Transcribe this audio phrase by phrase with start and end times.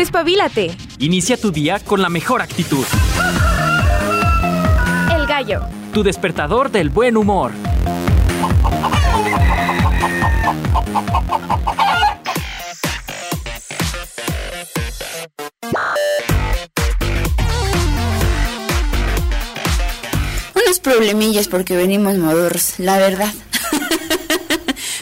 [0.00, 0.74] Despabilate.
[0.98, 2.86] Inicia tu día con la mejor actitud.
[5.14, 5.60] El gallo.
[5.92, 7.52] Tu despertador del buen humor.
[20.54, 23.34] Unos problemillas porque venimos modos, la verdad.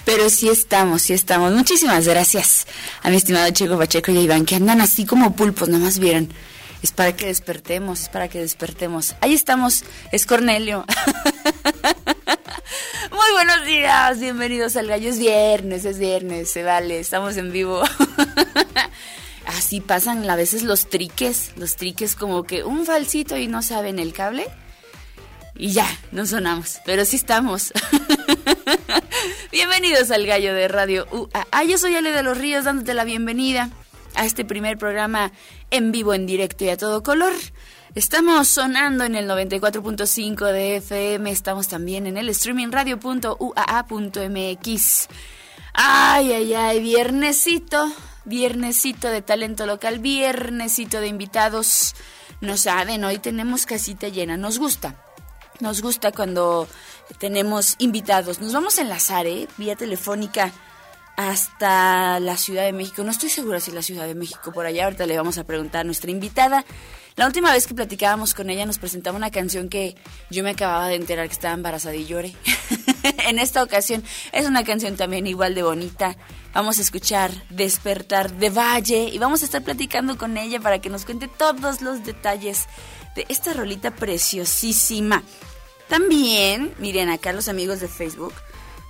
[0.09, 1.53] Pero sí estamos, sí estamos.
[1.53, 2.67] Muchísimas gracias
[3.03, 6.33] a mi estimado Chico Pacheco y a Iván, que andan así como pulpos, nomás vieron.
[6.83, 9.17] Es para que despertemos, es para que despertemos.
[9.21, 10.87] Ahí estamos, es Cornelio.
[13.11, 15.11] Muy buenos días, bienvenidos al gallo.
[15.11, 17.83] Es viernes, es viernes, se vale, estamos en vivo.
[19.45, 23.99] Así pasan a veces los triques, los triques como que un falsito y no saben
[23.99, 24.47] el cable.
[25.55, 27.75] Y ya, no sonamos, pero sí estamos.
[29.53, 31.65] Bienvenidos al Gallo de Radio UAA.
[31.65, 33.71] Yo soy Ale de los Ríos dándote la bienvenida
[34.15, 35.33] a este primer programa
[35.71, 37.33] en vivo, en directo y a todo color.
[37.95, 43.49] Estamos sonando en el 94.5 de FM, estamos también en el streaming radio.uaa.mx.
[45.75, 47.93] Ay, ay, ay, viernesito,
[48.25, 51.95] viernesito de talento local, viernesito de invitados.
[52.41, 54.95] No saben, hoy tenemos casita llena, nos gusta.
[55.61, 56.69] Nos gusta cuando
[57.19, 58.41] tenemos invitados.
[58.41, 59.49] Nos vamos a enlazar, ¿eh?
[59.57, 60.53] Vía telefónica
[61.17, 63.03] hasta la Ciudad de México.
[63.03, 64.85] No estoy segura si la Ciudad de México por allá.
[64.85, 66.65] Ahorita le vamos a preguntar a nuestra invitada.
[67.17, 69.97] La última vez que platicábamos con ella nos presentaba una canción que
[70.31, 72.37] yo me acababa de enterar que estaba embarazada y lloré.
[73.27, 76.17] en esta ocasión es una canción también igual de bonita.
[76.55, 80.91] Vamos a escuchar Despertar de Valle y vamos a estar platicando con ella para que
[80.91, 82.67] nos cuente todos los detalles
[83.17, 85.25] de esta rolita preciosísima.
[85.89, 88.35] También, miren acá los amigos de Facebook,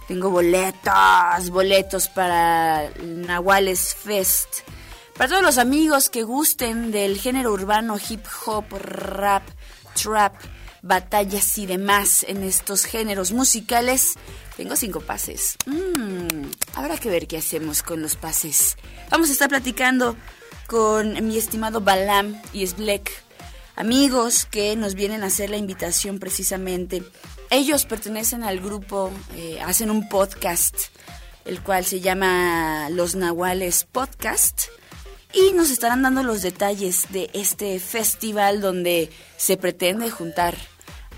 [0.09, 4.61] tengo boletos, boletos para Nahuales Fest.
[5.17, 9.43] Para todos los amigos que gusten del género urbano, hip hop, rap,
[10.01, 10.35] trap,
[10.83, 14.15] batallas y demás en estos géneros musicales,
[14.57, 15.57] tengo cinco pases.
[15.67, 18.77] Mm, habrá que ver qué hacemos con los pases.
[19.11, 20.17] Vamos a estar platicando
[20.67, 23.28] con mi estimado Balam y Sblek
[23.79, 27.05] amigos que nos vienen a hacer la invitación precisamente.
[27.49, 30.75] Ellos pertenecen al grupo, eh, hacen un podcast,
[31.45, 34.63] el cual se llama Los Nahuales Podcast.
[35.33, 40.57] Y nos estarán dando los detalles de este festival donde se pretende juntar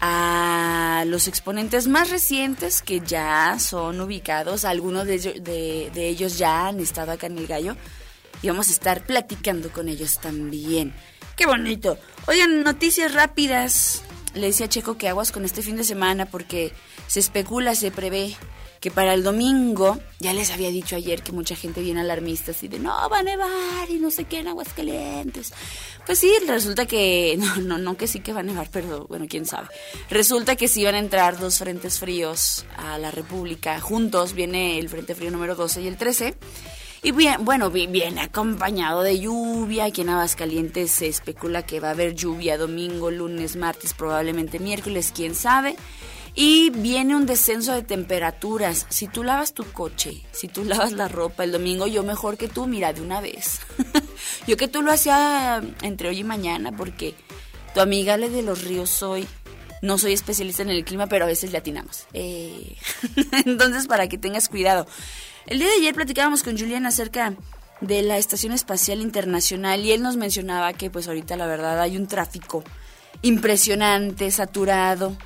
[0.03, 5.19] a los exponentes más recientes que ya son ubicados, algunos de
[5.95, 7.77] de ellos ya han estado acá en el gallo
[8.43, 10.95] y vamos a estar platicando con ellos también.
[11.41, 11.99] Qué bonito.
[12.31, 14.03] Oigan, noticias rápidas.
[14.35, 16.73] Le decía a Checo que aguas con este fin de semana porque
[17.09, 18.37] se especula, se prevé
[18.79, 22.69] que para el domingo, ya les había dicho ayer que mucha gente viene alarmista así
[22.69, 25.53] de no, va a nevar y no sé qué en Aguascalientes.
[26.07, 29.27] Pues sí, resulta que, no, no, no que sí que va a nevar, pero bueno,
[29.29, 29.67] quién sabe.
[30.09, 34.89] Resulta que sí van a entrar dos frentes fríos a la República juntos, viene el
[34.89, 36.37] frente frío número 12 y el 13.
[37.03, 39.87] Y bien, bueno, viene acompañado de lluvia.
[39.87, 45.13] Aquí en Aguascalientes se especula que va a haber lluvia domingo, lunes, martes, probablemente miércoles,
[45.15, 45.77] quién sabe.
[46.35, 48.87] Y viene un descenso de temperaturas.
[48.91, 52.49] Si tú lavas tu coche, si tú lavas la ropa el domingo, yo mejor que
[52.49, 53.61] tú, mira, de una vez.
[54.47, 57.15] yo que tú lo hacía entre hoy y mañana, porque
[57.75, 59.27] tu amiga Le de los Ríos soy.
[59.81, 62.07] No soy especialista en el clima, pero a veces le atinamos.
[62.13, 62.77] Eh,
[63.47, 64.87] entonces, para que tengas cuidado.
[65.47, 67.35] El día de ayer platicábamos con Julián acerca
[67.81, 71.97] de la Estación Espacial Internacional y él nos mencionaba que pues ahorita la verdad hay
[71.97, 72.63] un tráfico
[73.23, 75.17] impresionante, saturado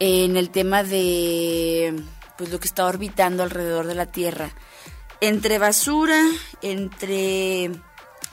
[0.00, 1.94] en el tema de
[2.38, 4.50] pues lo que está orbitando alrededor de la Tierra.
[5.20, 6.20] Entre basura,
[6.62, 7.70] entre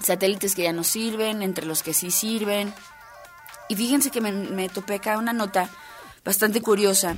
[0.02, 2.74] satélites que ya no sirven, entre los que sí sirven.
[3.70, 5.70] Y fíjense que me, me topé acá una nota
[6.24, 7.18] bastante curiosa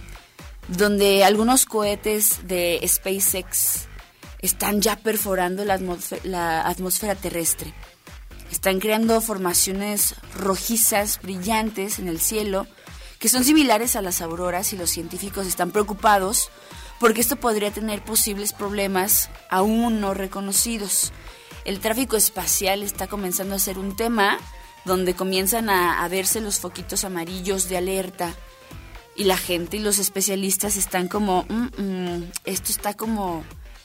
[0.68, 3.88] donde algunos cohetes de SpaceX
[4.40, 5.76] están ya perforando la
[6.68, 7.74] atmósfera, terrestre.
[8.52, 12.68] Están creando formaciones rojizas, brillantes en el cielo,
[13.20, 16.50] que son similares a las auroras y los científicos están preocupados
[17.00, 21.12] porque esto podría tener posibles problemas aún no reconocidos.
[21.66, 24.38] El tráfico espacial está comenzando a ser un tema
[24.86, 28.36] donde comienzan a, a verse los foquitos amarillos de alerta
[29.16, 33.44] y la gente y los especialistas están como, mm, mm, esto está como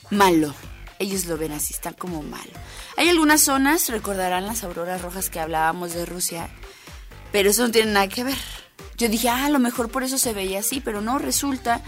[0.09, 0.53] malo.
[0.97, 2.51] Ellos lo ven así, está como malo.
[2.97, 6.49] Hay algunas zonas, recordarán las auroras rojas que hablábamos de Rusia,
[7.31, 8.37] pero eso no tiene nada que ver.
[8.97, 11.81] Yo dije, ah, a lo mejor por eso se veía así, pero no, resulta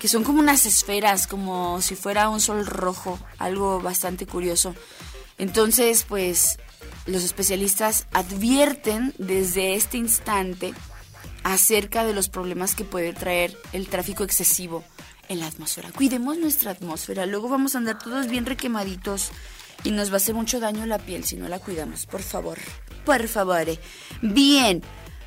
[0.00, 4.74] que son como unas esferas, como si fuera un sol rojo, algo bastante curioso.
[5.38, 6.58] Entonces, pues,
[7.06, 10.74] los especialistas advierten desde este instante
[11.52, 14.82] acerca de los problemas que puede traer el tráfico excesivo
[15.28, 15.92] en la atmósfera.
[15.92, 19.30] Cuidemos nuestra atmósfera, luego vamos a andar todos bien requemaditos
[19.84, 22.58] y nos va a hacer mucho daño la piel si no la cuidamos, por favor.
[23.04, 23.66] Por favor.
[24.22, 24.82] Bien.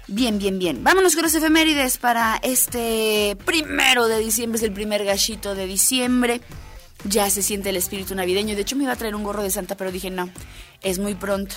[0.07, 0.83] Bien, bien, bien.
[0.83, 6.41] Vámonos con los efemérides para este primero de diciembre, es el primer gallito de diciembre.
[7.05, 8.55] Ya se siente el espíritu navideño.
[8.55, 10.29] De hecho, me iba a traer un gorro de Santa, pero dije, no,
[10.81, 11.55] es muy pronto.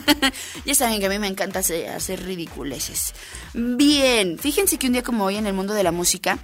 [0.64, 3.12] ya saben que a mí me encanta hacer, ridiculeces.
[3.54, 6.38] Bien, fíjense que un día como hoy en el mundo de la música,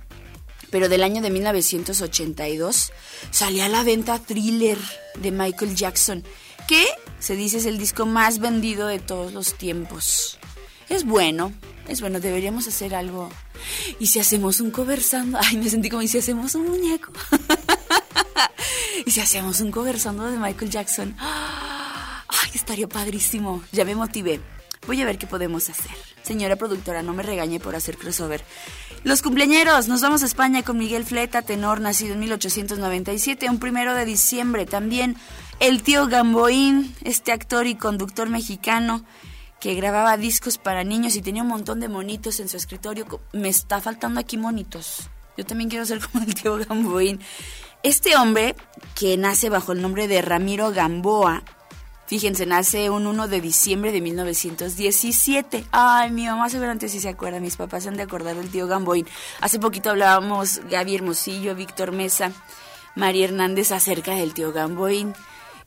[0.71, 2.93] pero del año de 1982,
[3.31, 4.79] salía a la venta Thriller
[5.21, 6.25] de Michael Jackson,
[6.67, 6.85] que
[7.21, 10.39] se dice es el disco más vendido de todos los tiempos.
[10.89, 11.53] Es bueno,
[11.87, 13.31] es bueno, deberíamos hacer algo.
[14.01, 15.39] ¿Y si hacemos un conversando?
[15.41, 17.13] Ay, me sentí como, ¿y si hacemos un muñeco?
[19.07, 21.17] ¿Y si hacemos un conversando de Michael Jackson?
[21.21, 23.63] Ay, estaría padrísimo.
[23.73, 24.41] Ya me motivé.
[24.87, 25.93] Voy a ver qué podemos hacer.
[26.23, 28.45] Señora productora, no me regañe por hacer crossover.
[29.03, 33.95] Los cumpleañeros, nos vamos a España con Miguel Fleta, tenor, nacido en 1897, un primero
[33.95, 34.67] de diciembre.
[34.67, 35.17] También
[35.61, 39.05] el tío Gamboín, este actor y conductor mexicano
[39.61, 43.07] que grababa discos para niños y tenía un montón de monitos en su escritorio.
[43.33, 45.09] Me está faltando aquí monitos.
[45.37, 47.21] Yo también quiero ser como el tío Gamboín.
[47.85, 48.57] Este hombre,
[48.99, 51.45] que nace bajo el nombre de Ramiro Gamboa,
[52.07, 55.65] Fíjense, nace un 1 de diciembre de 1917.
[55.71, 58.67] Ay, mi mamá seguramente sí se acuerda, mis papás se han de acordar del tío
[58.67, 59.07] Gamboín.
[59.41, 62.33] Hace poquito hablábamos Gaby Hermosillo, Víctor Mesa,
[62.95, 65.15] María Hernández acerca del tío Gamboín.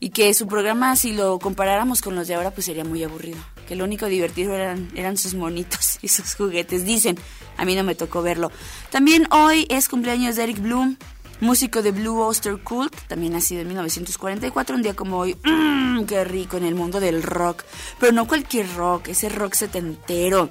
[0.00, 3.38] Y que su programa, si lo comparáramos con los de ahora, pues sería muy aburrido.
[3.66, 6.84] Que lo único divertido eran, eran sus monitos y sus juguetes.
[6.84, 7.18] Dicen,
[7.56, 8.50] a mí no me tocó verlo.
[8.90, 10.96] También hoy es cumpleaños de Eric Bloom
[11.40, 16.24] músico de Blue Oyster Cult, también nacido en 1944, un día como hoy, mmm, qué
[16.24, 17.64] rico en el mundo del rock,
[17.98, 20.50] pero no cualquier rock, ese rock setentero.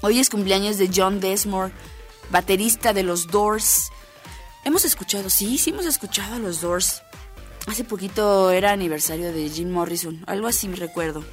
[0.00, 1.72] Hoy es cumpleaños de John Desmore,
[2.30, 3.90] baterista de los Doors.
[4.64, 7.02] Hemos escuchado, sí, sí hemos escuchado a los Doors.
[7.66, 11.24] Hace poquito era aniversario de Jim Morrison, algo así me recuerdo.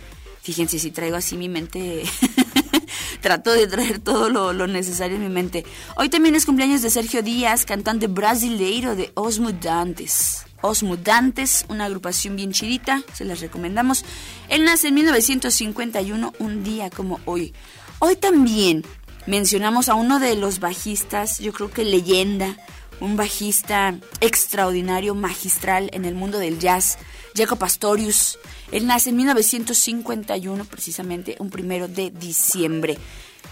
[0.42, 2.04] Fíjense si traigo así mi mente
[3.21, 5.66] trato de traer todo lo, necesario en mi mente.
[5.95, 10.45] Hoy también es cumpleaños de Sergio Díaz, cantante brasileiro de Os Mudantes.
[10.62, 14.04] Os Mudantes, una agrupación bien chidita, se las recomendamos.
[14.50, 17.54] Él nace en 1951, un día como hoy.
[18.00, 18.83] Hoy también
[19.25, 22.57] mencionamos a uno de los bajistas, yo creo que leyenda,
[23.00, 26.98] un bajista extraordinario, magistral en el mundo del jazz,
[27.36, 28.38] Jacob Pastorius.
[28.71, 32.98] Él nace en 1951, precisamente un primero de diciembre.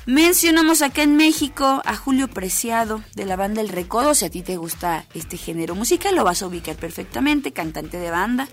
[0.05, 4.13] Mencionamos acá en México a Julio Preciado de la banda El Recodo.
[4.13, 8.11] Si a ti te gusta este género musical, lo vas a ubicar perfectamente, cantante de
[8.11, 8.47] banda.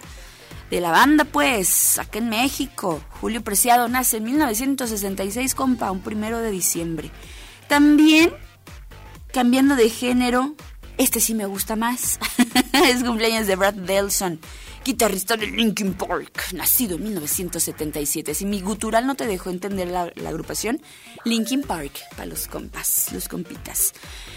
[0.70, 3.00] De la banda, pues, acá en México.
[3.20, 7.11] Julio Preciado nace en 1966, compa, un primero de diciembre.
[7.69, 8.32] También,
[9.32, 10.55] cambiando de género,
[10.99, 12.19] este sí me gusta más.
[12.72, 14.40] es cumpleaños de Brad Delson
[14.85, 18.35] guitarrista de Linkin Park, nacido en 1977.
[18.35, 20.81] Si mi gutural no te dejó entender la, agrupación,
[21.25, 23.95] Linkin Park, para los compas, los compitas.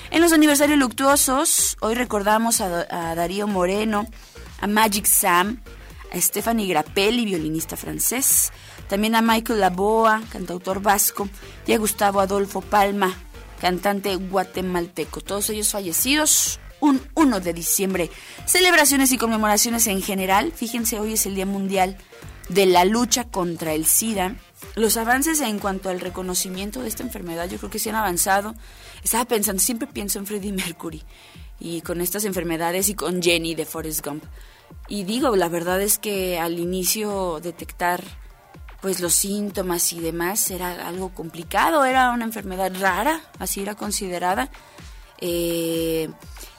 [0.09, 2.85] En los aniversarios luctuosos, hoy recordamos a,
[3.15, 4.07] Darío Moreno,
[4.61, 5.61] a Magic Sam,
[6.13, 8.51] a Stephanie Grappelli, violinista francés,
[8.87, 11.27] también a Michael Laboa, cantautor vasco,
[11.65, 13.13] y a Gustavo Adolfo Palma,
[13.59, 15.19] cantante guatemalteco.
[15.19, 18.09] Todos ellos fallecidos un 1 de diciembre.
[18.45, 20.51] Celebraciones y conmemoraciones en general.
[20.55, 21.97] Fíjense, hoy es el Día Mundial
[22.49, 24.35] de la lucha contra el SIDA.
[24.75, 28.55] Los avances en cuanto al reconocimiento de esta enfermedad, yo creo que sí han avanzado.
[29.03, 31.03] Estaba pensando, siempre pienso en Freddie Mercury
[31.59, 34.23] y con estas enfermedades y con Jenny de Forrest Gump.
[34.87, 38.03] Y digo, la verdad es que al inicio detectar
[38.81, 44.49] pues los síntomas y demás era algo complicado, era una enfermedad rara, así era considerada.
[45.19, 46.09] Eh,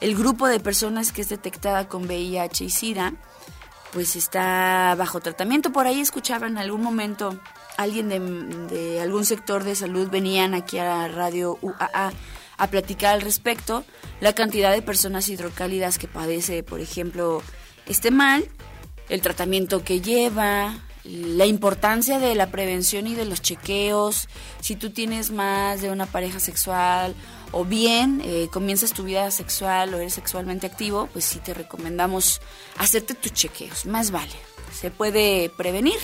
[0.00, 3.14] el grupo de personas que es detectada con VIH y SIDA,
[3.92, 5.72] pues está bajo tratamiento.
[5.72, 7.38] Por ahí escuchaba en algún momento
[7.76, 12.12] alguien de, algún sector de salud venían aquí a Radio UAA
[12.58, 13.84] a platicar al respecto
[14.20, 17.40] la cantidad de personas hidrocálidas que padece, por ejemplo,
[17.86, 18.44] este mal,
[19.08, 20.74] el tratamiento que lleva,
[21.04, 24.28] la importancia de la prevención y de los chequeos,
[24.60, 27.14] si tú tienes más de una pareja sexual
[27.52, 32.40] o bien eh, comienzas tu vida sexual o eres sexualmente activo, pues sí te recomendamos
[32.76, 34.34] hacerte tus chequeos, más vale.
[34.72, 35.98] Se puede prevenir,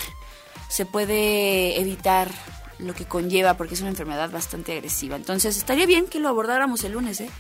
[0.69, 2.31] se puede evitar
[2.79, 5.17] lo que conlleva porque es una enfermedad bastante agresiva.
[5.17, 7.31] Entonces estaría bien que lo abordáramos el lunes, ¿eh?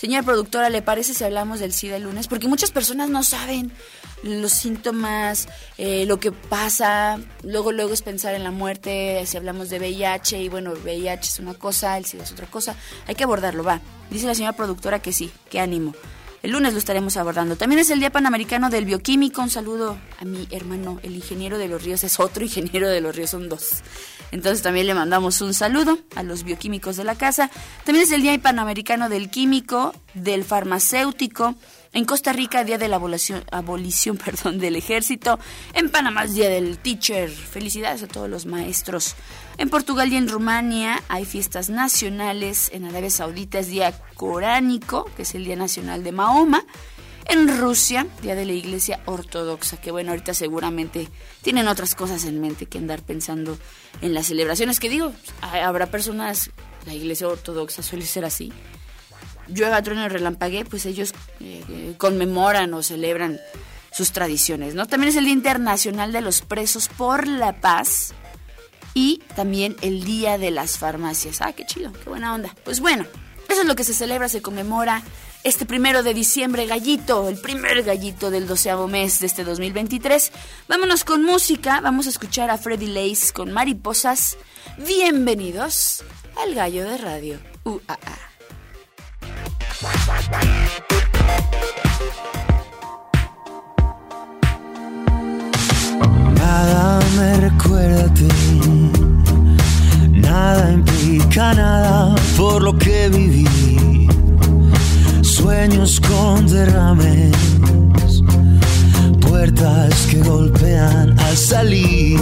[0.00, 2.26] Señora productora, ¿le parece si hablamos del SIDA el lunes?
[2.26, 3.70] Porque muchas personas no saben
[4.22, 7.20] los síntomas, eh, lo que pasa.
[7.42, 11.38] Luego, luego es pensar en la muerte, si hablamos de VIH, y bueno, VIH es
[11.38, 12.76] una cosa, el SIDA es otra cosa.
[13.08, 13.82] Hay que abordarlo, va.
[14.10, 15.92] Dice la señora productora que sí, que ánimo.
[16.42, 17.56] El lunes lo estaremos abordando.
[17.56, 19.42] También es el Día Panamericano del Bioquímico.
[19.42, 22.04] Un saludo a mi hermano, el ingeniero de los ríos.
[22.04, 23.82] Es otro ingeniero de los ríos, son dos.
[24.30, 27.50] Entonces también le mandamos un saludo a los bioquímicos de la casa.
[27.84, 31.54] También es el Día Panamericano del Químico, del Farmacéutico.
[31.92, 35.38] En Costa Rica, Día de la Abolición, abolición perdón, del Ejército.
[35.74, 37.28] En Panamá, Día del Teacher.
[37.28, 39.16] Felicidades a todos los maestros.
[39.58, 42.70] En Portugal y en Rumania hay fiestas nacionales.
[42.72, 46.64] En Arabia Saudita es Día Coránico, que es el Día Nacional de Mahoma.
[47.30, 51.08] En Rusia, Día de la Iglesia Ortodoxa, que bueno, ahorita seguramente
[51.42, 53.56] tienen otras cosas en mente que andar pensando
[54.02, 54.80] en las celebraciones.
[54.80, 56.50] Que digo, habrá personas,
[56.86, 58.52] la Iglesia Ortodoxa suele ser así.
[59.46, 63.38] Llueva, trueno relampague, pues ellos eh, conmemoran o celebran
[63.92, 64.86] sus tradiciones, ¿no?
[64.86, 68.12] También es el Día Internacional de los Presos por la Paz,
[68.94, 71.40] y también el Día de las Farmacias.
[71.40, 72.54] Ah, qué chido, qué buena onda.
[72.64, 73.06] Pues bueno,
[73.48, 75.02] eso es lo que se celebra, se conmemora
[75.42, 80.32] este primero de diciembre, gallito, el primer gallito del doceavo mes de este 2023.
[80.68, 84.36] Vámonos con música, vamos a escuchar a Freddy Lace con Mariposas.
[84.86, 86.04] Bienvenidos
[86.42, 87.98] al Gallo de Radio UAA.
[96.34, 98.28] Nada me recuerda a ti,
[100.10, 103.79] nada implica nada por lo que viví.
[105.50, 107.32] Sueños con derrames,
[109.20, 112.20] puertas que golpean al salir.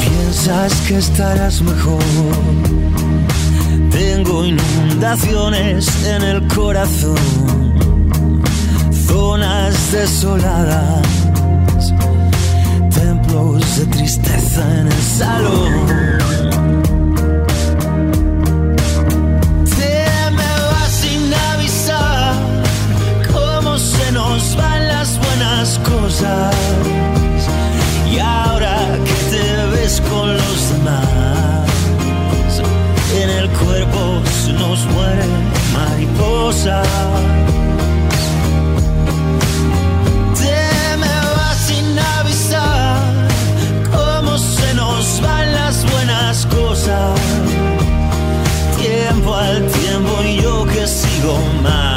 [0.00, 2.02] Piensas que estarás mejor.
[3.90, 7.74] Tengo inundaciones en el corazón
[9.06, 11.06] zonas desoladas,
[12.88, 16.55] templos de tristeza en el salón.
[25.36, 26.54] Buenas cosas.
[28.10, 32.62] Y ahora que te ves con los demás,
[33.20, 35.30] en el cuerpo se nos mueren
[35.72, 36.86] mariposas.
[48.78, 51.95] Tiempo al tiempo y yo que sigo mal.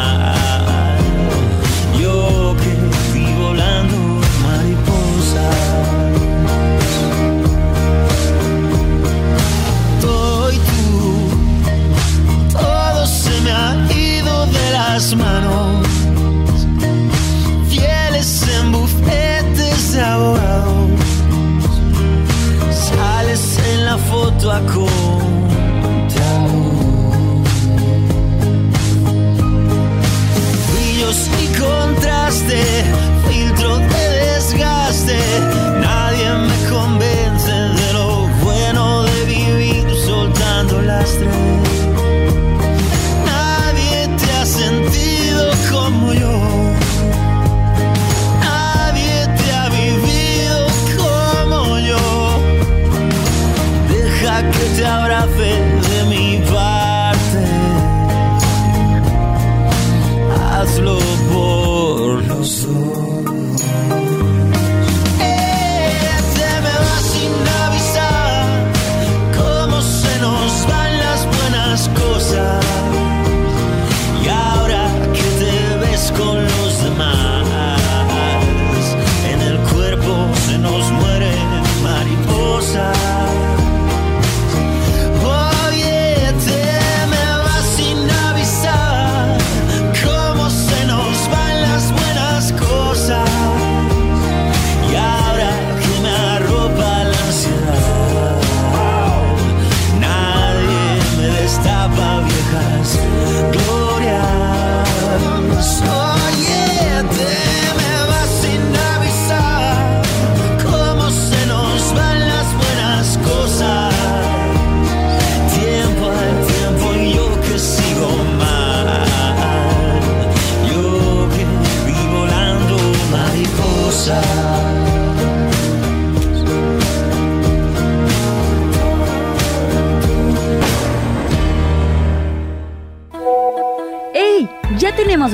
[24.67, 24.98] cool.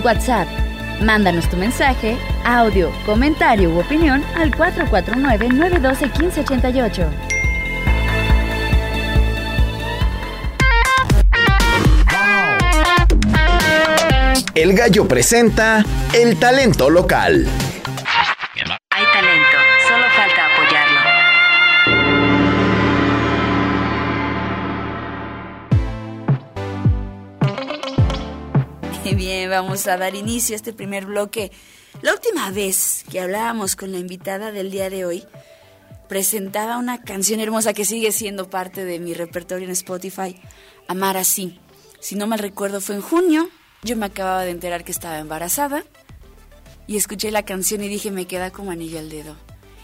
[0.05, 0.47] WhatsApp.
[1.01, 7.09] Mándanos tu mensaje, audio, comentario u opinión al 449-912-1588.
[14.53, 15.83] El Gallo presenta
[16.13, 17.45] el talento local.
[29.55, 31.51] Vamos a dar inicio a este primer bloque.
[32.01, 35.23] La última vez que hablábamos con la invitada del día de hoy,
[36.07, 40.39] presentaba una canción hermosa que sigue siendo parte de mi repertorio en Spotify,
[40.87, 41.59] Amar así.
[41.99, 43.49] Si no mal recuerdo fue en junio,
[43.83, 45.83] yo me acababa de enterar que estaba embarazada
[46.85, 49.35] y escuché la canción y dije me queda como anillo al dedo.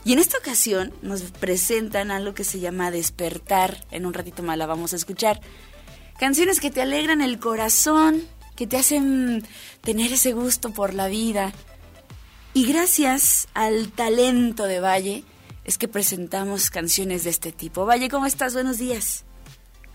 [0.04, 4.58] Y en esta ocasión nos presentan algo que se llama Despertar, en un ratito más
[4.58, 5.42] la vamos a escuchar.
[6.20, 8.24] Canciones que te alegran el corazón,
[8.62, 9.42] que te hacen
[9.82, 11.52] tener ese gusto por la vida.
[12.54, 15.24] Y gracias al talento de Valle
[15.66, 17.88] es que presentamos canciones de este tipo.
[17.88, 18.54] Valle, ¿cómo estás?
[18.54, 19.26] Buenos días.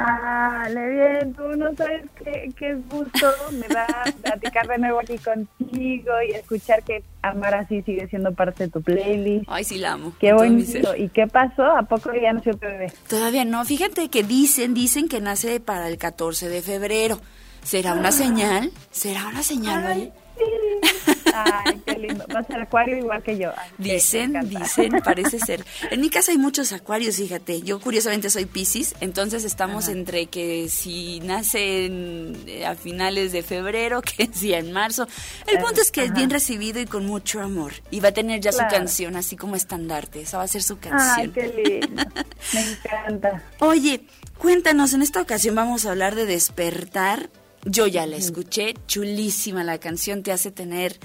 [0.00, 3.86] Ah, le bien, tú no sabes qué, qué gusto me da
[4.22, 8.82] platicar de nuevo aquí contigo y escuchar que Amar así sigue siendo parte de tu
[8.82, 9.44] playlist.
[9.46, 10.12] Ay, sí, la amo.
[10.18, 10.96] Qué bonito.
[10.96, 11.62] ¿Y qué pasó?
[11.62, 12.92] ¿A poco ya nació tu bebé?
[13.08, 13.64] Todavía no.
[13.64, 17.20] Fíjate que dicen, dicen que nace para el 14 de febrero.
[17.66, 18.70] ¿Será una señal?
[18.92, 20.12] ¿Será una señal, Valle?
[21.34, 22.24] Ay, qué lindo.
[22.34, 23.50] Va a ser acuario igual que yo.
[23.56, 25.64] Ay, Dicen, dicen, parece ser.
[25.90, 27.62] En mi casa hay muchos acuarios, fíjate.
[27.62, 34.00] Yo curiosamente soy Piscis, entonces estamos entre que si nacen eh, a finales de febrero,
[34.16, 35.08] que si en marzo.
[35.46, 37.72] El punto es que es bien recibido y con mucho amor.
[37.90, 38.70] Y va a tener ya Claro.
[38.70, 40.20] su canción, así como estandarte.
[40.22, 41.32] Esa va a ser su Ay, canción.
[41.32, 42.02] qué lindo.
[42.54, 43.42] Me encanta.
[43.58, 44.06] Oye,
[44.38, 47.28] cuéntanos, en esta ocasión vamos a hablar de despertar.
[47.68, 50.96] Yo ya la escuché, chulísima la canción, te hace tener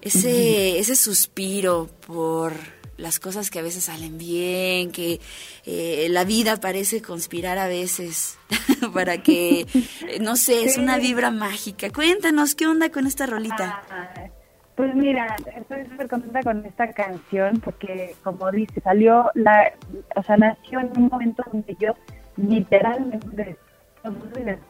[0.00, 2.54] ese, ese suspiro por
[2.96, 5.20] las cosas que a veces salen bien, que
[5.66, 8.38] eh, la vida parece conspirar a veces
[8.94, 11.90] para que, eh, no sé, es una vibra mágica.
[11.90, 13.82] Cuéntanos, ¿qué onda con esta rolita?
[13.90, 14.30] Ay,
[14.76, 19.72] Pues mira, estoy súper contenta con esta canción porque, como dice, salió, la,
[20.16, 21.94] o sea, nació en un momento donde yo
[22.36, 23.56] literalmente,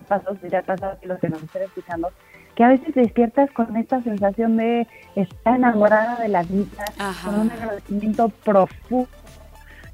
[0.07, 2.11] pasó, si ya pasado que los que nos estén escuchando,
[2.55, 7.31] que a veces despiertas con esta sensación de estar enamorada de la vida, Ajá.
[7.31, 9.09] con un agradecimiento profundo,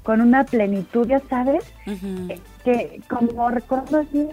[0.03, 2.27] con una plenitud, ya sabes, Ujú.
[2.63, 4.27] que como recuerdo así,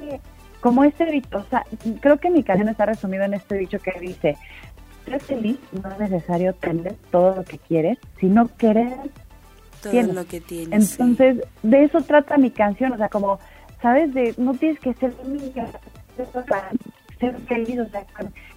[0.60, 1.64] como este dicho, o sea,
[2.00, 4.36] creo que mi canción está resumido en este dicho que dice,
[5.04, 8.96] ser feliz no es necesario tener todo lo que quieres, sino querer.
[9.82, 10.14] Todo tienes.
[10.14, 10.88] lo que tienes.
[10.90, 10.96] sí.
[11.02, 13.40] Entonces, de eso trata mi canción, o sea, como,
[13.82, 14.14] ¿sabes?
[14.14, 15.12] De no tienes que ser
[16.48, 16.70] para
[17.18, 18.04] ser feliz, o sea,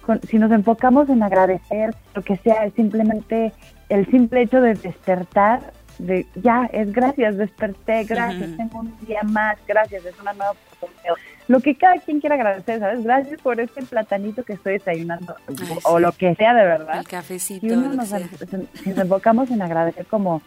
[0.04, 3.52] con- si nos enfocamos en agradecer lo que sea, es simplemente
[3.88, 9.56] el simple hecho de despertar, de ya, es gracias, desperté, gracias, tengo un día más,
[9.66, 11.14] gracias, es una nueva oportunidad.
[11.48, 13.04] Lo que cada quien quiera agradecer, ¿sabes?
[13.04, 16.02] Gracias por este platanito que estoy desayunando, Ay, o sí.
[16.02, 16.98] lo que sea de verdad.
[16.98, 17.66] El cafecito.
[17.66, 20.42] Uno nos, si nos enfocamos en agradecer como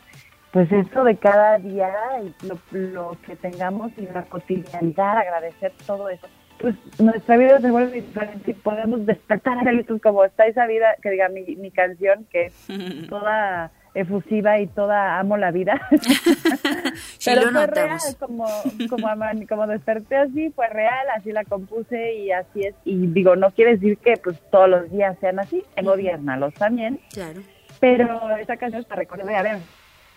[0.51, 1.89] pues esto de cada día
[2.23, 6.27] y lo, lo que tengamos y la cotidianidad, agradecer todo eso,
[6.59, 11.11] pues nuestra vida se vuelve diferente y podemos despertar felices como está esa vida, que
[11.11, 12.67] diga mi, mi canción, que es
[13.09, 15.79] toda efusiva y toda amo la vida.
[17.25, 17.69] Pero fue notamos.
[17.71, 18.45] real, como,
[18.89, 19.07] como,
[19.47, 22.75] como desperté así, fue real, así la compuse y así es.
[22.85, 26.53] Y digo, no quiere decir que pues todos los días sean así, tengo días malos
[26.55, 27.41] también, Claro.
[27.79, 29.57] pero esa canción es para recordar, a ver,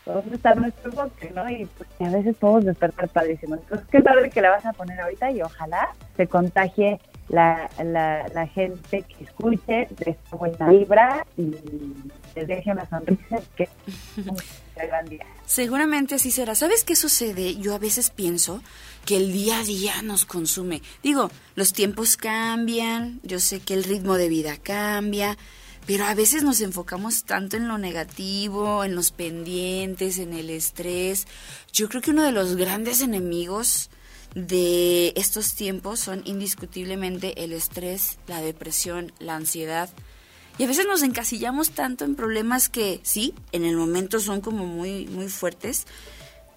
[0.04, 1.48] ¿dónde está nuestro bosque, no?
[1.48, 3.54] Y pues que a veces podemos despertar padrísimo.
[3.54, 8.28] Entonces, qué padre que la vas a poner ahorita y ojalá se contagie la, la,
[8.28, 11.54] la gente que escuche de esta buena vibra y
[12.34, 14.36] les deje una sonrisa que es un
[14.76, 15.24] gran día.
[15.46, 16.54] Seguramente así será.
[16.54, 17.56] ¿Sabes qué sucede?
[17.56, 18.62] Yo a veces pienso
[19.04, 20.82] que el día a día nos consume.
[21.02, 25.36] Digo, los tiempos cambian, yo sé que el ritmo de vida cambia,
[25.86, 31.26] pero a veces nos enfocamos tanto en lo negativo, en los pendientes, en el estrés.
[31.72, 33.90] Yo creo que uno de los grandes enemigos
[34.34, 39.90] de estos tiempos son indiscutiblemente el estrés, la depresión, la ansiedad.
[40.58, 44.66] Y a veces nos encasillamos tanto en problemas que sí, en el momento son como
[44.66, 45.86] muy muy fuertes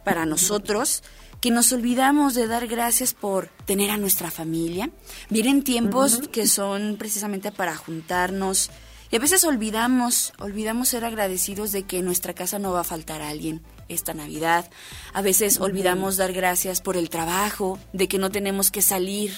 [0.03, 1.01] para nosotros
[1.41, 4.89] que nos olvidamos de dar gracias por tener a nuestra familia.
[5.29, 8.71] Vienen tiempos que son precisamente para juntarnos
[9.11, 12.83] y a veces olvidamos, olvidamos ser agradecidos de que en nuestra casa no va a
[12.83, 14.69] faltar alguien esta Navidad.
[15.13, 19.31] A veces olvidamos dar gracias por el trabajo, de que no tenemos que salir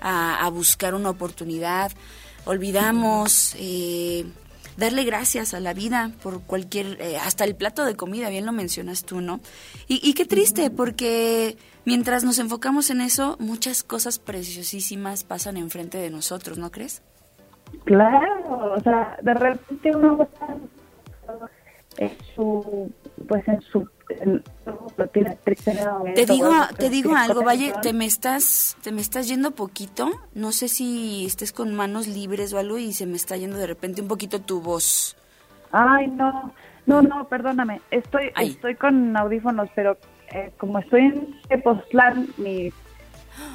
[0.00, 1.92] a, a buscar una oportunidad.
[2.44, 4.24] olvidamos eh,
[4.76, 8.52] darle gracias a la vida por cualquier, eh, hasta el plato de comida, bien lo
[8.52, 9.40] mencionas tú, ¿no?
[9.88, 15.98] Y, y qué triste, porque mientras nos enfocamos en eso, muchas cosas preciosísimas pasan enfrente
[15.98, 17.02] de nosotros, ¿no crees?
[17.84, 20.56] Claro, o sea, de repente uno está
[21.98, 22.92] en su,
[23.28, 23.88] pues en su,
[26.14, 30.10] Te digo, te digo tiene algo, Valle, te me estás, te me estás yendo poquito.
[30.34, 33.66] No sé si estés con manos libres o algo y se me está yendo de
[33.66, 35.16] repente un poquito tu voz.
[35.72, 36.52] Ay, no,
[36.86, 39.96] no, no, perdóname, estoy, estoy con audífonos, pero
[40.32, 42.72] eh, como estoy en Tepoztlán, mi,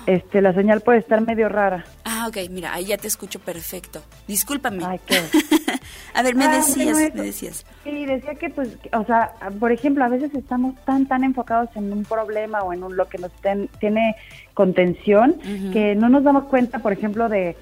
[0.08, 1.86] este, la señal puede estar medio rara.
[2.06, 4.02] Ah, ok, mira, ahí ya te escucho perfecto.
[4.28, 4.84] Discúlpame.
[4.86, 5.20] Ay, qué.
[6.14, 7.66] A ver, me Ah, decías, bueno, me decías.
[7.84, 11.92] Sí, decía que, pues, o sea, por ejemplo, a veces estamos tan, tan enfocados en
[11.92, 14.16] un problema o en un, lo que nos ten- tiene
[14.54, 15.72] contención Ujú.
[15.72, 17.56] que no nos damos cuenta, por ejemplo, de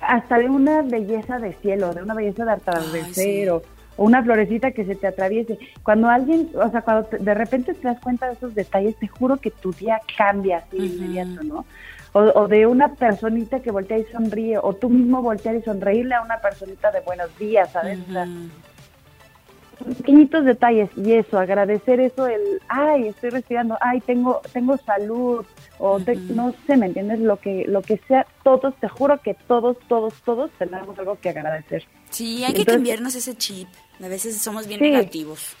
[0.00, 3.48] hasta de una belleza de cielo, de una belleza de atardecer sí.
[3.48, 3.62] o,
[3.96, 5.58] o una florecita que se te atraviese.
[5.82, 9.08] Cuando alguien, o sea, cuando te- de repente te das cuenta de esos detalles, te
[9.08, 11.64] juro que tu día cambia así de inmediato, ¿no?
[12.12, 16.14] O, o de una personita que voltea y sonríe, o tú mismo voltear y sonreírle
[16.14, 17.98] a una personita de buenos días, ¿sabes?
[18.08, 19.94] O sea, Ujú.
[19.96, 25.44] pequeñitos detalles y eso, agradecer eso, el, ay, estoy respirando, ay, tengo, tengo salud,
[25.78, 27.18] o te- no sé, ¿me entiendes?
[27.18, 31.30] Lo que, lo que sea, todos, te juro que todos, todos, todos tenemos algo que
[31.30, 31.84] agradecer.
[32.10, 33.68] Sí, hay que cambiarnos ese chip.
[34.02, 34.90] A veces somos bien Sí.
[34.90, 35.56] negativos.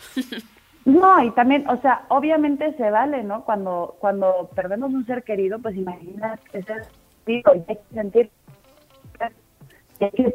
[0.84, 3.44] No, y también, o sea, obviamente se vale, ¿no?
[3.44, 6.74] Cuando, cuando perdemos un ser querido, pues imagina ese
[7.26, 8.30] y hay que sentir,
[10.00, 10.34] hay que,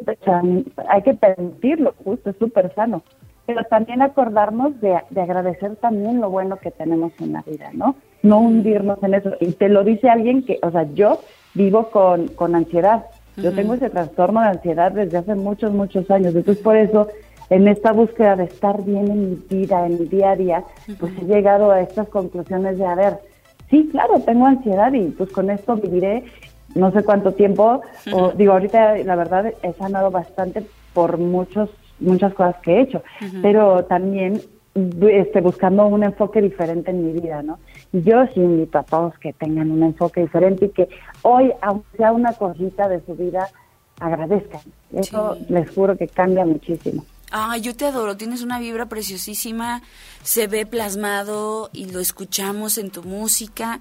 [0.90, 3.04] hay que permitirlo, justo, es súper sano.
[3.46, 7.96] Pero también acordarnos de, de agradecer también lo bueno que tenemos en la vida, ¿no?
[8.24, 9.32] No hundirnos en eso.
[9.40, 11.22] Y te lo dice alguien que, o sea, yo
[11.56, 13.06] vivo con, con ansiedad.
[13.38, 16.36] Yo tengo ese trastorno de ansiedad desde hace muchos, muchos años.
[16.36, 17.08] Entonces, por eso,
[17.50, 20.64] en esta búsqueda de estar bien en mi vida, en mi día a día,
[21.00, 23.18] pues he llegado a estas conclusiones de, a ver,
[23.70, 26.24] sí, claro, tengo ansiedad y pues con esto viviré
[26.76, 27.82] no sé cuánto tiempo.
[28.14, 33.04] O digo, ahorita la verdad he sanado bastante por muchos muchas cosas que he hecho,
[33.42, 34.40] pero también
[35.02, 37.60] este, buscando un enfoque diferente en mi vida, ¿no?
[37.92, 40.88] Yo sí invito a todos que tengan un enfoque diferente y que
[41.24, 43.50] hoy, aunque sea una cosita de su vida,
[44.00, 44.62] agradezcan.
[44.94, 45.46] Eso Sí.
[45.50, 47.04] les juro que cambia muchísimo.
[47.32, 49.84] Ay, yo te adoro, tienes una vibra preciosísima,
[50.24, 53.80] se ve plasmado y lo escuchamos en tu música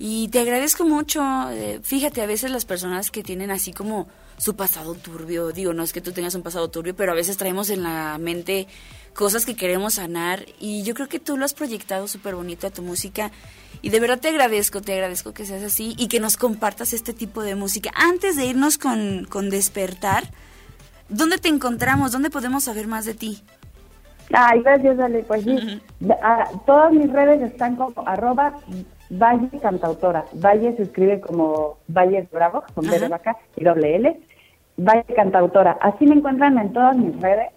[0.00, 1.22] y te agradezco mucho.
[1.50, 5.84] eh, fíjate, a veces las personas que tienen así como su pasado turbio, digo, no
[5.84, 8.66] es que tú tengas un pasado turbio, pero a veces traemos en la mente
[9.14, 12.70] cosas que queremos sanar y yo creo que tú lo has proyectado súper bonito a
[12.70, 13.30] tu música
[13.80, 17.12] y de verdad te agradezco, te agradezco que seas así y que nos compartas este
[17.12, 17.90] tipo de música.
[17.94, 20.30] Antes de irnos con, con Despertar,
[21.08, 22.12] ¿Dónde te encontramos?
[22.12, 23.42] ¿Dónde podemos saber más de ti?
[24.32, 25.22] Ay, gracias, Ale.
[25.22, 25.80] Pues sí,
[26.66, 28.54] todas mis redes están como arroba
[29.10, 30.24] Valle Cantautora.
[30.34, 33.08] Valle se escribe como Valle Bravo, con B de Ajá.
[33.08, 34.20] vaca y doble L.
[34.76, 35.78] Valle Cantautora.
[35.80, 37.52] Así me encuentran en todas mis redes.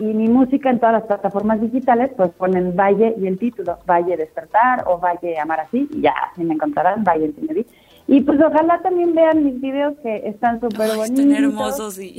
[0.00, 4.16] Y mi música en todas las plataformas digitales, pues ponen Valle y el título, Valle
[4.16, 7.66] Despertar o Valle Amar Así, y ya, así me encontrarán, Valle en Tinerí.
[8.12, 11.10] Y pues ojalá también vean mis videos que están súper bonitos.
[11.10, 12.18] están hermosos, sí.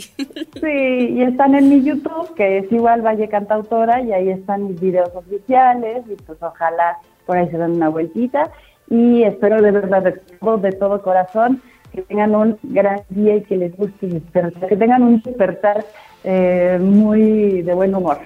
[0.62, 4.80] Sí, y están en mi YouTube, que es igual Valle Cantautora, y ahí están mis
[4.80, 8.52] videos oficiales, y pues ojalá por ahí se den una vueltita.
[8.90, 13.42] Y espero de verdad, de todo, de todo corazón, que tengan un gran día y
[13.42, 15.84] que les guste despertar, que tengan un despertar
[16.24, 18.20] eh, muy de buen humor.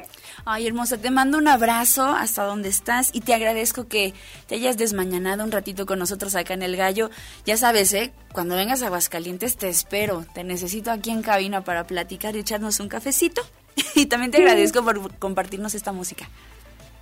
[0.47, 4.13] Ay, hermosa, te mando un abrazo hasta donde estás y te agradezco que
[4.45, 7.09] te hayas desmañanado un ratito con nosotros acá en El Gallo.
[7.47, 8.13] Ya sabes, ¿eh?
[8.31, 10.23] Cuando vengas a Aguascalientes te espero.
[10.35, 13.41] Te necesito aquí en cabina para platicar y echarnos un cafecito.
[13.95, 16.29] Y también te agradezco por compartirnos esta música.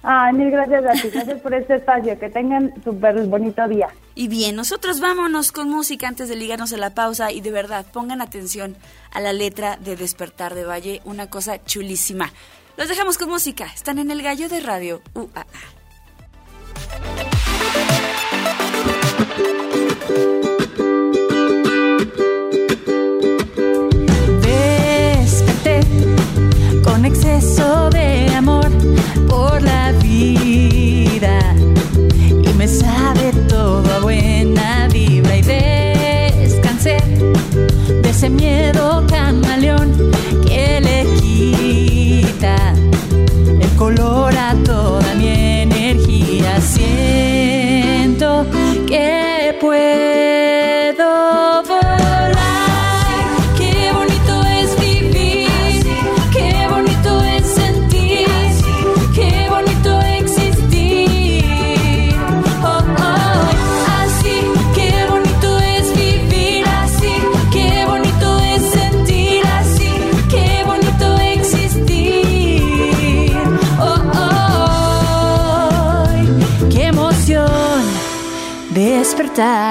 [0.04, 3.88] Ay, mil gracias a ti, gracias por este espacio, que tengan súper bonito día.
[4.16, 7.86] Y bien, nosotros vámonos con música antes de ligarnos a la pausa y de verdad
[7.92, 8.76] pongan atención
[9.12, 12.32] a la letra de Despertar de Valle, una cosa chulísima.
[12.76, 15.46] Los dejamos con música, están en el gallo de radio UAA.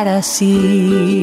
[0.08, 1.21] Así.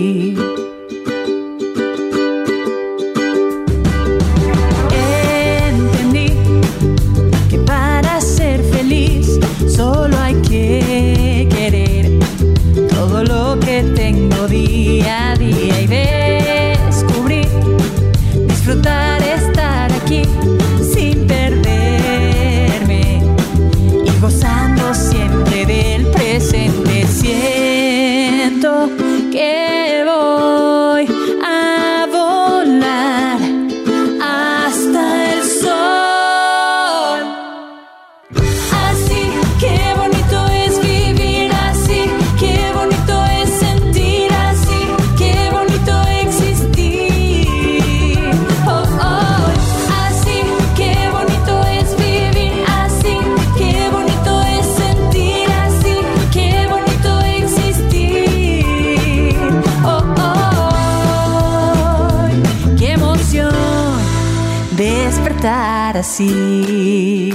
[66.00, 67.32] Así.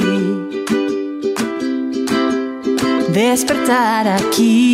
[3.13, 4.74] Despertar aquí,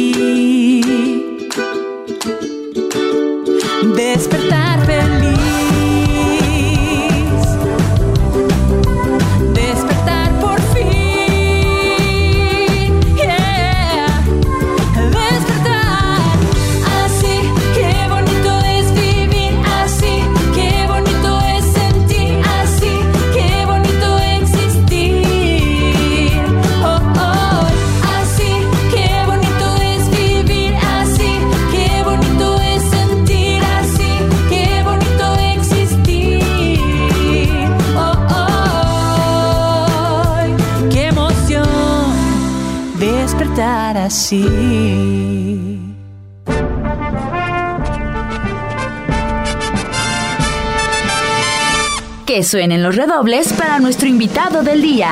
[52.41, 55.11] Que suenen los redobles para nuestro invitado del día.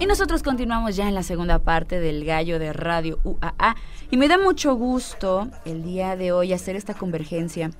[0.00, 3.76] Y nosotros continuamos ya en la segunda parte del gallo de Radio UAA.
[4.10, 7.70] Y me da mucho gusto el día de hoy hacer esta convergencia.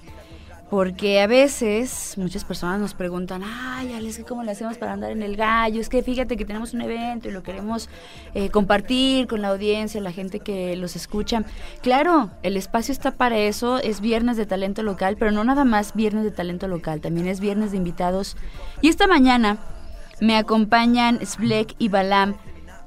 [0.71, 5.25] Porque a veces muchas personas nos preguntan, ay, Alex, ¿cómo le hacemos para andar en
[5.25, 5.81] el gallo?
[5.81, 7.89] Es que fíjate que tenemos un evento y lo queremos
[8.35, 11.43] eh, compartir con la audiencia, la gente que los escucha.
[11.83, 15.93] Claro, el espacio está para eso, es viernes de talento local, pero no nada más
[15.95, 18.37] viernes de talento local, también es viernes de invitados.
[18.81, 19.59] Y esta mañana
[20.21, 22.37] me acompañan Sblek y Balam,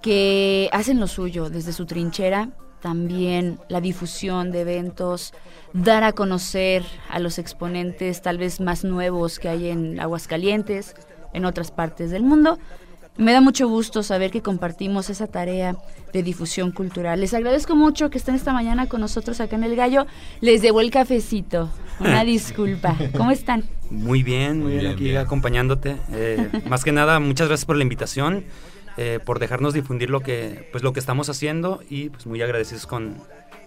[0.02, 2.48] que hacen lo suyo desde su trinchera,
[2.84, 5.34] también la difusión de eventos,
[5.72, 10.94] dar a conocer a los exponentes tal vez más nuevos que hay en Aguascalientes,
[11.32, 12.60] en otras partes del mundo.
[13.16, 15.78] Me da mucho gusto saber que compartimos esa tarea
[16.12, 17.22] de difusión cultural.
[17.22, 20.06] Les agradezco mucho que estén esta mañana con nosotros acá en El Gallo.
[20.42, 21.70] Les debo el cafecito.
[22.02, 22.98] Una disculpa.
[23.16, 23.64] ¿Cómo están?
[23.92, 25.96] Muy bien, muy bien, aquí acompañándote.
[26.12, 28.44] Eh, más que nada, muchas gracias por la invitación,
[28.98, 32.86] eh, por dejarnos difundir lo que, pues, lo que estamos haciendo y pues muy agradecidos
[32.86, 33.18] con,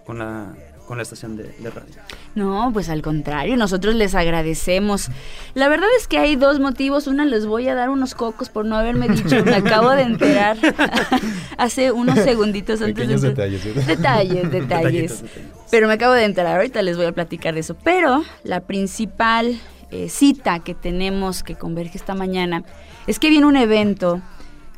[0.04, 0.54] con, la,
[0.86, 1.94] con la estación de, de radio.
[2.36, 5.08] No, pues al contrario, nosotros les agradecemos.
[5.54, 7.06] La verdad es que hay dos motivos.
[7.06, 9.44] Una, les voy a dar unos cocos por no haberme dicho.
[9.44, 10.58] Me acabo de enterar
[11.58, 13.30] hace unos segunditos antes Pequeños de...
[13.30, 13.70] detalles, ¿sí?
[13.86, 15.20] Detalles, detalles.
[15.20, 15.24] Detalles.
[15.70, 17.76] Pero me acabo de enterar, ahorita les voy a platicar de eso.
[17.82, 19.58] Pero la principal
[19.90, 22.64] eh, cita que tenemos que converge esta mañana
[23.06, 24.20] es que viene un evento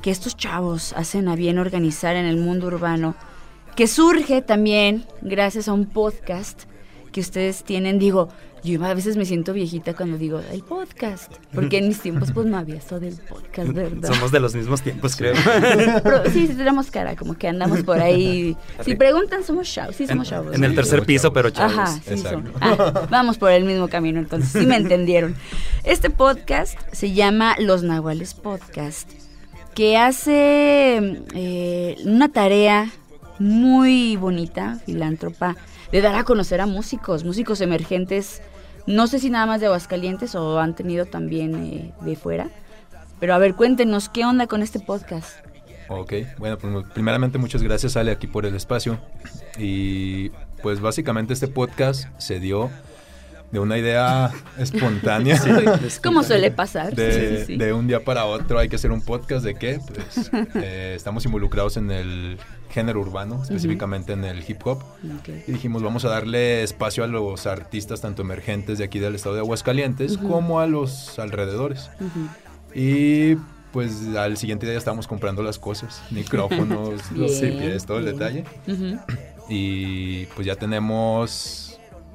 [0.02, 3.14] que estos chavos hacen a bien organizar en el mundo urbano,
[3.76, 6.62] que surge también gracias a un podcast
[7.12, 7.98] que ustedes tienen.
[7.98, 8.28] Digo,
[8.64, 12.46] yo a veces me siento viejita cuando digo el podcast, porque en mis tiempos pues
[12.46, 14.12] no había eso del podcast, ¿verdad?
[14.12, 15.34] Somos de los mismos tiempos, creo.
[16.02, 18.56] Pero sí, sí tenemos cara, como que andamos por ahí.
[18.84, 20.54] Si preguntan, somos chavos, sí En, somos chavos.
[20.54, 21.72] en el tercer piso, pero chavos.
[21.78, 22.52] Ajá, sí son.
[22.60, 25.36] Ah, vamos por el mismo camino, entonces sí me entendieron.
[25.84, 29.10] Este podcast se llama Los Nahuales Podcast,
[29.78, 32.90] que hace eh, una tarea
[33.38, 35.54] muy bonita, filántropa,
[35.92, 38.42] de dar a conocer a músicos, músicos emergentes,
[38.88, 42.50] no sé si nada más de Aguascalientes o han tenido también eh, de fuera.
[43.20, 45.46] Pero a ver, cuéntenos, ¿qué onda con este podcast?
[45.86, 48.98] Ok, bueno, pues primeramente muchas gracias Ale aquí por el espacio.
[49.58, 52.68] Y pues básicamente este podcast se dio
[53.50, 55.40] de una idea espontánea.
[56.02, 56.94] Como suele pasar.
[56.94, 57.56] De, Sí, sí, sí.
[57.56, 59.80] de un día para otro hay que hacer un podcast de qué?
[59.86, 62.38] Pues eh, estamos involucrados en el
[62.70, 64.82] género urbano, específicamente en el hip hop.
[65.46, 69.34] Y dijimos, vamos a darle espacio a los artistas, tanto emergentes de aquí del estado
[69.34, 71.90] de Aguascalientes, como a los alrededores.
[72.74, 73.36] Y
[73.72, 78.44] pues al siguiente día ya estábamos comprando las cosas, micrófonos, los pies, todo el detalle.
[79.48, 81.67] Y pues ya tenemos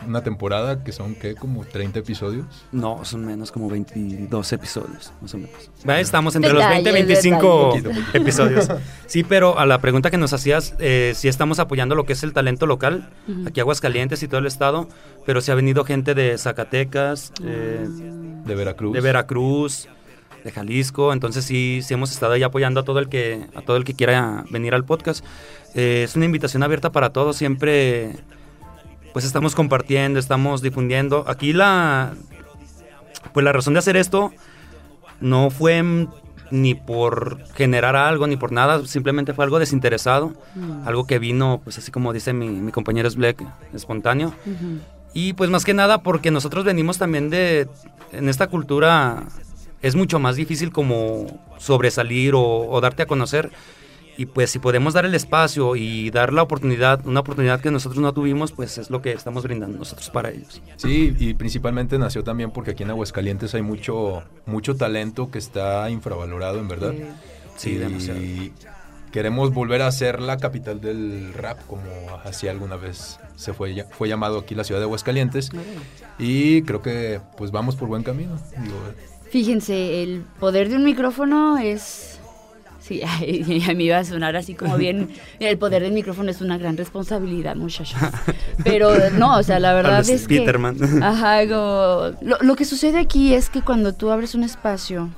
[0.08, 1.36] una temporada que son, ¿qué?
[1.36, 2.46] Como 30 episodios.
[2.72, 5.72] No, son menos como 22 episodios, más o menos.
[6.00, 8.16] Estamos entre los Detalles, 20 y 25 detalles.
[8.16, 8.68] episodios.
[9.06, 12.24] Sí, pero a la pregunta que nos hacías, eh, sí estamos apoyando lo que es
[12.24, 13.10] el talento local,
[13.46, 14.88] aquí Aguascalientes y todo el estado,
[15.26, 17.86] pero sí ha venido gente de Zacatecas, eh,
[18.44, 18.94] De Veracruz.
[18.94, 19.88] de Veracruz,
[20.44, 23.78] de Jalisco, entonces sí, sí hemos estado ahí apoyando a todo el que, a todo
[23.78, 25.24] el que quiera venir al podcast.
[25.76, 28.16] Eh, es una invitación abierta para todos, siempre
[29.14, 31.24] pues estamos compartiendo, estamos difundiendo.
[31.28, 32.14] Aquí la
[33.32, 34.32] pues la razón de hacer esto
[35.22, 36.08] no fue mm,
[36.52, 40.34] ni por generar algo ni por nada, simplemente fue algo desinteresado,
[40.86, 44.34] algo que vino pues así como dice mi, mi compañero Black, espontáneo.
[45.14, 47.68] Y pues más que nada porque nosotros venimos también de,
[48.12, 49.24] en esta cultura
[49.82, 51.26] es mucho más difícil como
[51.58, 53.52] sobresalir o, o darte a conocer.
[54.18, 58.02] Y pues si podemos dar el espacio y dar la oportunidad, una oportunidad que nosotros
[58.02, 60.62] no tuvimos, pues es lo que estamos brindando nosotros para ellos.
[60.78, 65.90] Sí, y principalmente nació también porque aquí en Aguascalientes hay mucho, mucho talento que está
[65.90, 66.94] infravalorado, en verdad.
[67.56, 68.20] Sí, y demasiado.
[69.12, 71.84] queremos volver a ser la capital del rap, como
[72.24, 75.50] así alguna vez se fue, fue llamado aquí la ciudad de Aguascalientes.
[76.20, 78.38] Y creo que pues vamos por buen camino.
[78.62, 78.76] Digo,
[79.32, 82.13] Fíjense, el poder de un micrófono es...
[82.84, 85.08] Sí, a mí iba a sonar así como bien...
[85.40, 87.98] El poder del micrófono es una gran responsabilidad, muchachos.
[88.66, 90.40] Pero no, o sea, la verdad es que...
[90.40, 90.78] Peterman.
[91.04, 95.10] Ajá, como- Lo, lo que sucede aquí es que cuando tú abres un espacio,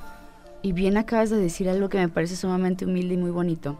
[0.62, 3.76] y bien acabas de decir algo que me parece sumamente humilde y muy bonito,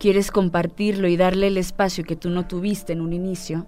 [0.00, 3.66] quieres compartirlo y darle el espacio que tú no tuviste en un inicio,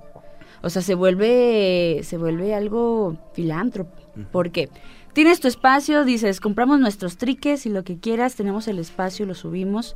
[0.63, 3.93] o sea, se vuelve, se vuelve algo filántropo.
[4.33, 4.69] ¿Por qué?
[5.13, 9.35] Tienes tu espacio, dices, compramos nuestros triques y lo que quieras, tenemos el espacio, lo
[9.35, 9.95] subimos.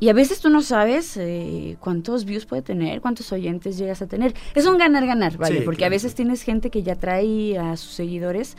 [0.00, 4.06] Y a veces tú no sabes eh, cuántos views puede tener, cuántos oyentes llegas a
[4.06, 4.34] tener.
[4.54, 5.58] Es un ganar-ganar, ¿vale?
[5.58, 8.56] Sí, Porque a veces tienes gente que ya trae a sus seguidores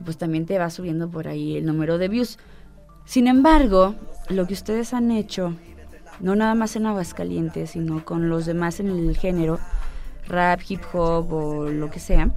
[0.00, 2.38] y pues también te va subiendo por ahí el número de views.
[3.04, 3.94] Sin embargo,
[4.28, 5.54] lo que ustedes han hecho,
[6.20, 9.58] no nada más en Aguascalientes, sino con los demás en el género,
[10.28, 12.30] rap, hip hop o lo que sea,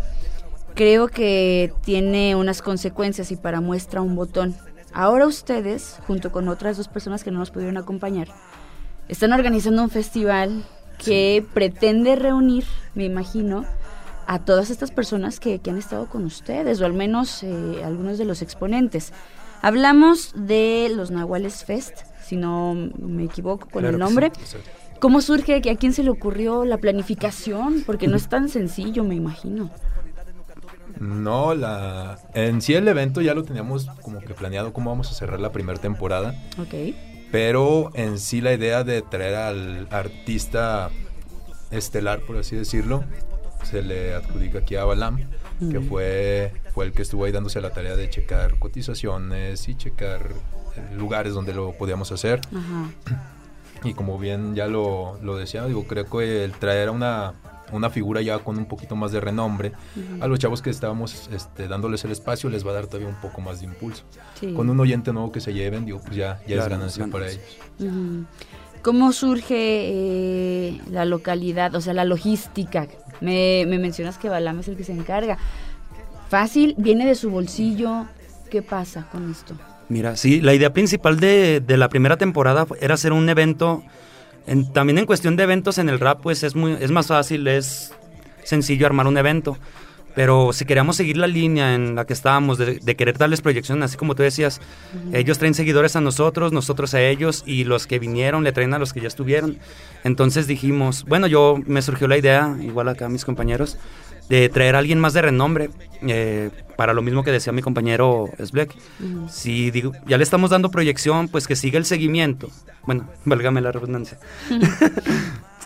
[0.80, 4.56] creo que tiene unas consecuencias y para muestra un botón.
[4.94, 8.30] Ahora ustedes, junto con otras dos personas que no nos pudieron acompañar,
[9.10, 10.63] están organizando un festival
[10.98, 12.63] que pretende reunir,
[12.96, 13.65] me imagino,
[14.26, 18.18] a todas estas personas que, que han estado con ustedes, o al menos eh, algunos
[18.18, 19.12] de los exponentes.
[19.62, 24.32] Hablamos de los Nahuales Fest, si no me equivoco con Claro el nombre.
[24.46, 24.56] sí.
[25.02, 25.56] ¿Cómo surge?
[25.56, 27.84] ¿A quién se le ocurrió la planificación?
[27.86, 29.72] Porque no es tan sencillo, me imagino.
[31.00, 35.14] No, la en sí el evento ya lo teníamos como que planeado cómo vamos a
[35.14, 36.94] cerrar la primera temporada, Ok.
[37.32, 40.90] pero en sí la idea de traer al artista
[41.72, 43.04] estelar, por así decirlo,
[43.64, 45.20] se le adjudica aquí a Balam,
[45.72, 50.30] que fue fue el que estuvo ahí dándose la tarea de checar cotizaciones y checar
[50.96, 52.40] lugares donde lo podíamos hacer.
[52.56, 52.90] Ajá.
[53.84, 57.34] Y como bien ya lo, lo decía, digo, creo que el traer a una,
[57.71, 59.71] una figura ya con un poquito más de renombre,
[60.21, 63.19] a los chavos que estábamos este, dándoles el espacio les va a dar todavía un
[63.21, 64.03] poco más de impulso.
[64.39, 64.53] Sí.
[64.53, 67.41] Con un oyente nuevo que se lleven, digo, pues ya, ya es ganancia para ellos.
[68.82, 72.88] ¿Cómo surge eh, la localidad, o sea, la logística?
[73.19, 75.38] Me, me mencionas que Balam es el que se encarga.
[76.30, 78.05] Fácil, viene de su bolsillo.
[78.49, 79.53] ¿Qué pasa con esto?
[79.89, 83.84] Mira, sí, la idea principal de, de la primera temporada era hacer un evento.
[84.48, 87.48] En- también en cuestión de eventos en el rap, pues es, muy, es más fácil,
[87.48, 87.94] es
[88.44, 89.58] sencillo armar un evento.
[90.16, 93.82] Pero si queríamos seguir la línea en la que estábamos, de, de querer darles proyección,
[93.84, 94.60] así como tú decías,
[95.14, 98.80] ellos traen seguidores a nosotros, nosotros a ellos, y los que vinieron le traen a
[98.80, 99.60] los que ya estuvieron.
[100.04, 103.78] Entonces dijimos, bueno, yo me surgió la idea, igual acá mis compañeros,
[104.30, 105.69] de traer a alguien más de renombre,
[106.03, 108.73] eh, para lo mismo que decía mi compañero Sbleck.
[109.30, 112.49] Si digo, ya le estamos dando proyección, pues que siga el seguimiento.
[112.86, 114.17] Bueno, válgame la redundancia.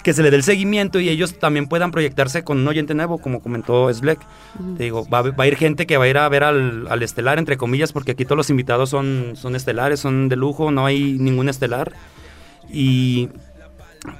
[0.04, 3.20] que se le dé el seguimiento y ellos también puedan proyectarse con un oyente nuevo,
[3.20, 4.20] como comentó Sbleck.
[4.78, 6.88] Te digo, va, a- va a ir gente que va a ir a ver al,
[6.90, 10.72] al estelar, entre comillas, porque aquí todos los invitados son, son estelares, son de lujo,
[10.72, 11.94] no hay ningún estelar.
[12.70, 13.30] Y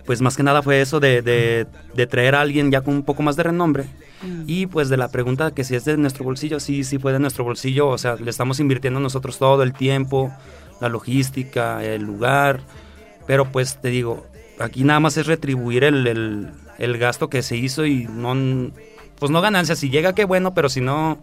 [0.06, 3.04] pues más que nada fue eso de, de- de traer a alguien ya con un
[3.04, 3.86] poco más de renombre.
[4.22, 4.44] Mm.
[4.48, 7.20] Y pues de la pregunta que si es de nuestro bolsillo, sí, sí fue de
[7.20, 7.90] nuestro bolsillo.
[7.90, 10.32] O sea, le estamos invirtiendo nosotros todo el tiempo,
[10.82, 12.62] la logística, el lugar.
[13.28, 14.26] Pero pues te digo,
[14.60, 18.72] aquí nada más es retribuir el, el- el gasto que se hizo y no,
[19.20, 19.76] pues no ganancia.
[19.76, 21.20] Si llega, qué bueno, pero si no,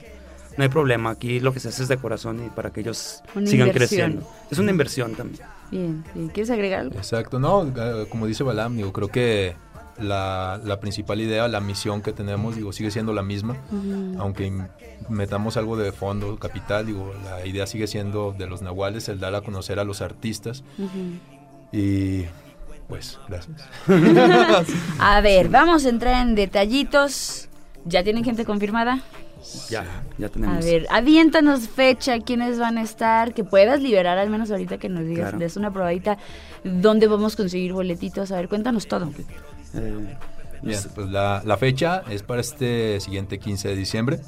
[0.57, 1.11] no hay problema.
[1.11, 4.13] Aquí lo que se hace es de corazón y para que ellos Una sigan inversión.
[4.13, 4.33] creciendo.
[4.51, 5.43] Es una inversión también.
[5.71, 6.29] Bien, bien.
[6.29, 6.97] ¿quieres agregar algo?
[6.97, 9.55] Exacto, no, eh, como dice Balam, digo, creo que
[9.99, 13.57] la, la principal idea, la misión que tenemos, digo, sigue siendo la misma,
[14.19, 14.53] aunque
[15.09, 19.35] metamos algo de fondo, capital, digo, la idea sigue siendo de los nahuales, el dar
[19.35, 20.65] a conocer a los artistas
[21.73, 22.25] y
[22.89, 23.63] pues, gracias.
[24.99, 27.49] A ver, vamos a entrar en detallitos.
[27.85, 29.01] ¿Ya tienen gente confirmada?
[29.71, 29.85] Ya,
[30.19, 30.65] ya A tenemos.
[30.65, 35.05] ver, aviéntanos fecha, quiénes van a estar, que puedas liberar al menos ahorita que nos
[35.07, 35.39] digas, Claro.
[35.39, 36.19] des una probadita,
[36.65, 39.11] dónde vamos a conseguir boletitos, a ver, cuéntanos todo.
[39.75, 40.17] Eh,
[40.63, 44.21] Bien, pues la, la fecha es para este siguiente 15 de diciembre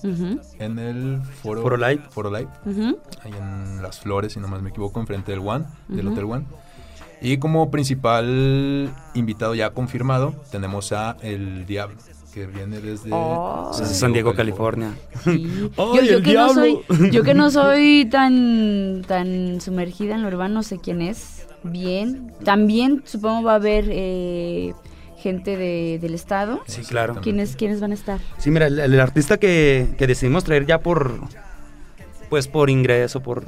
[0.59, 2.05] en el Foro, Foro Live.
[2.09, 2.99] Foro Live, ujú.
[3.23, 6.09] ahí en Las Flores, si no más me equivoco, enfrente del One, del.
[6.09, 6.45] Hotel One.
[7.21, 11.97] Y como principal invitado ya confirmado, tenemos a El Diablo,
[12.33, 13.70] que viene desde Oh.
[13.74, 14.93] San Diego, California.
[15.24, 15.70] Sí.
[15.76, 16.78] ¡Ay, yo, yo el que no soy,
[17.11, 21.47] yo que no soy tan, tan sumergida en lo urbano, no sé quién es.
[21.62, 22.33] Bien.
[22.45, 24.72] También supongo va a haber eh,
[25.18, 26.61] gente de- del estado.
[26.66, 27.16] Sí, claro.
[27.22, 28.18] ¿Quiénes, ¿Quiénes van a estar?
[28.39, 31.12] Sí, mira, el, el artista que, que decidimos traer ya por,
[32.30, 33.45] pues por ingreso, por,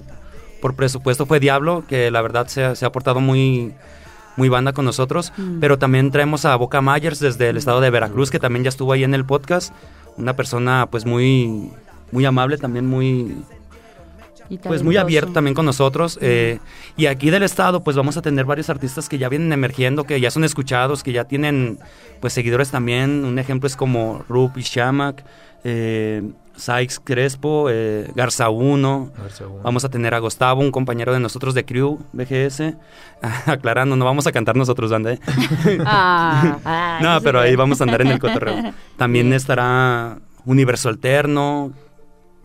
[0.61, 3.73] por presupuesto fue Diablo, que la verdad se, ha- se ha portado muy,
[4.37, 5.33] muy banda con nosotros.
[5.37, 5.61] Mm.
[5.61, 8.93] Pero también traemos a Boca Myers desde el estado de Veracruz, que también ya estuvo
[8.93, 9.73] ahí en el podcast.
[10.17, 11.71] Una persona pues muy,
[12.13, 13.37] muy amable, también muy,
[14.49, 16.19] Y pues muy abierto también con nosotros.
[16.21, 16.59] eh,
[16.97, 20.21] y aquí del estado, pues vamos a tener varios artistas que ya vienen emergiendo, que
[20.21, 21.79] ya son escuchados, que ya tienen
[22.21, 23.25] pues seguidores también.
[23.25, 25.25] Un ejemplo es como Rupi Shamak,
[25.65, 26.23] eh,
[26.57, 29.13] Sykes Crespo, eh, Garza 1.
[29.17, 29.63] Garza Uno.
[29.63, 32.75] Vamos a tener a Gustavo, un compañero de nosotros de Crew BGS.
[33.47, 35.13] Aclarando, no vamos a cantar nosotros, banda.
[35.13, 35.19] ¿eh?
[35.87, 38.73] Ah, ah, no, pero ahí vamos a andar en el cotorreo.
[38.97, 41.73] También estará Universo Alterno,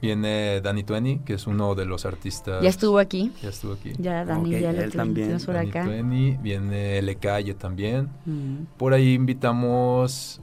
[0.02, 2.64] Viene Danny Twenty, que es uno de los artistas.
[2.64, 3.34] Ya estuvo aquí.
[3.44, 3.92] Ya estuvo aquí.
[3.98, 5.38] Ya Dani, Ok, ya él también.
[5.46, 5.84] por Danny acá.
[5.84, 8.08] Twenty, viene Le Calle también.
[8.26, 8.64] Mm.
[8.78, 10.42] Por ahí invitamos.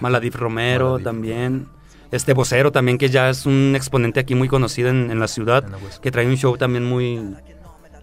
[0.00, 1.04] Maladif Romero Maladif.
[1.04, 1.68] también.
[2.12, 5.64] Este vocero también, que ya es un exponente aquí muy conocido en, en la ciudad,
[5.64, 6.00] En la Huesca.
[6.02, 7.36] que trae un show también muy, Muy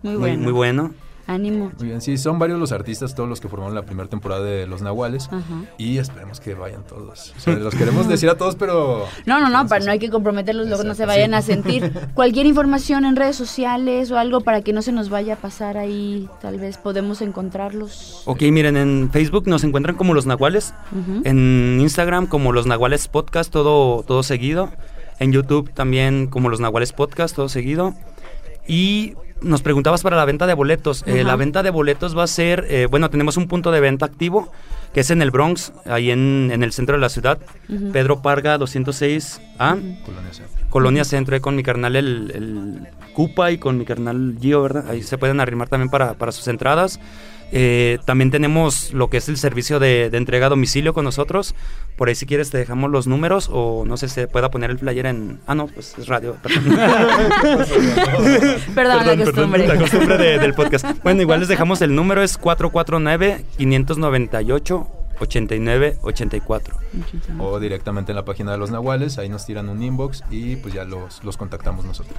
[0.03, 0.43] muy, bueno.
[0.43, 0.93] muy bueno.
[1.29, 1.71] Ánimo.
[1.77, 4.65] Muy bien, sí, son varios los artistas, todos los que formaron la primera temporada de
[4.65, 5.27] Los Nahuales.
[5.27, 5.63] Ajá.
[5.77, 7.33] Y esperemos que vayan todos.
[7.37, 9.05] O sea, los queremos decir a todos, pero.
[9.27, 11.35] No, no, no, para no hay que comprometerlos, luego no se vayan sí.
[11.35, 11.93] a sentir.
[12.15, 15.77] Cualquier información en redes sociales o algo para que no se nos vaya a pasar
[15.77, 18.23] ahí, tal vez podemos encontrarlos.
[18.25, 20.73] Ok, miren, en Facebook nos encuentran como Los Nahuales,
[21.25, 24.71] en Instagram como Los Nahuales Podcast, todo, todo seguido.
[25.19, 27.93] En YouTube también como Los Nahuales Podcast, todo seguido.
[28.67, 31.03] Y nos preguntabas para la venta de boletos.
[31.05, 34.05] Eh, la venta de boletos va a ser, eh, bueno, tenemos un punto de venta
[34.05, 34.51] activo,
[34.93, 37.39] que es en el Bronx, ahí en, en el centro de la ciudad.
[37.91, 40.03] Pedro Parga 206A.
[40.03, 40.43] Colonia C.
[40.69, 44.85] Colonia Centro, ahí con mi carnal el, el Cupa y con mi carnal Gio, ¿verdad?
[44.89, 46.99] Ahí se pueden arrimar también para, para sus entradas.
[47.51, 51.55] Eh, también tenemos lo que es el servicio de, de entrega a domicilio con nosotros.
[51.97, 54.69] Por ahí si quieres te dejamos los números o no sé si se pueda poner
[54.69, 55.39] el flyer en...
[55.47, 56.35] Ah, no, pues es radio.
[56.43, 57.65] Perdón,
[58.75, 59.67] Perdón, la costumbre.
[59.67, 60.85] la costumbre de- del podcast.
[61.03, 62.37] Bueno, igual les dejamos el número, es
[65.19, 66.73] 449-598-8984.
[67.39, 70.73] O directamente en la página de Los Nahuales, ahí nos tiran un inbox y pues
[70.73, 72.17] ya los, los contactamos nosotros.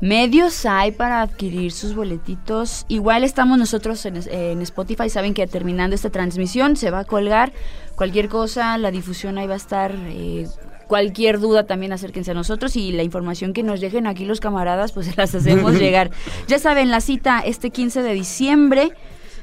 [0.00, 2.84] Medios hay para adquirir sus boletitos.
[2.88, 5.08] Igual estamos nosotros en, en Spotify.
[5.08, 7.52] Saben que terminando esta transmisión se va a colgar
[7.94, 8.76] cualquier cosa.
[8.76, 9.94] La difusión ahí va a estar.
[10.08, 10.46] eh,
[10.86, 14.92] cualquier duda también acérquense a nosotros y la información que nos dejen aquí los camaradas,
[14.92, 16.10] pues se las hacemos llegar.
[16.48, 18.92] Ya saben, la cita este 15 de diciembre.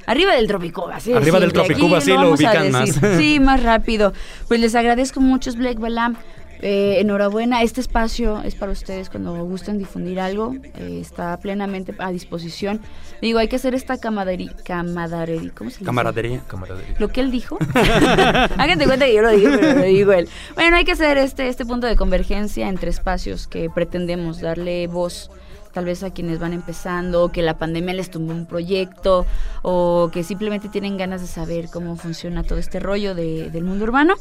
[0.06, 1.14] Arriba del Tropicuba, sí.
[1.14, 1.54] Arriba del.
[1.54, 3.00] Tropicuba, sí, lo ubican más.
[3.18, 4.14] Sí, más rápido.
[4.48, 6.18] Pues les agradezco mucho, Black Balam.
[6.66, 12.10] Eh, enhorabuena, este espacio es para ustedes cuando gusten difundir algo, eh, está plenamente a
[12.10, 12.80] disposición.
[13.22, 15.86] Digo, hay que hacer esta camaradería, camaradería, ¿cómo se dice?
[15.86, 16.42] Camaradería.
[16.48, 16.96] Camaradería.
[17.00, 17.58] Lo que él dijo.
[18.58, 20.30] Háganse cuenta que yo lo dije, pero lo digo él.
[20.56, 25.32] Bueno, hay que hacer este, este punto de convergencia entre espacios que pretendemos darle voz
[25.74, 29.26] tal vez a quienes van empezando, o que la pandemia les tumbó un proyecto,
[29.64, 33.84] o que simplemente tienen ganas de saber cómo funciona todo este rollo de- del mundo
[33.86, 34.14] urbano.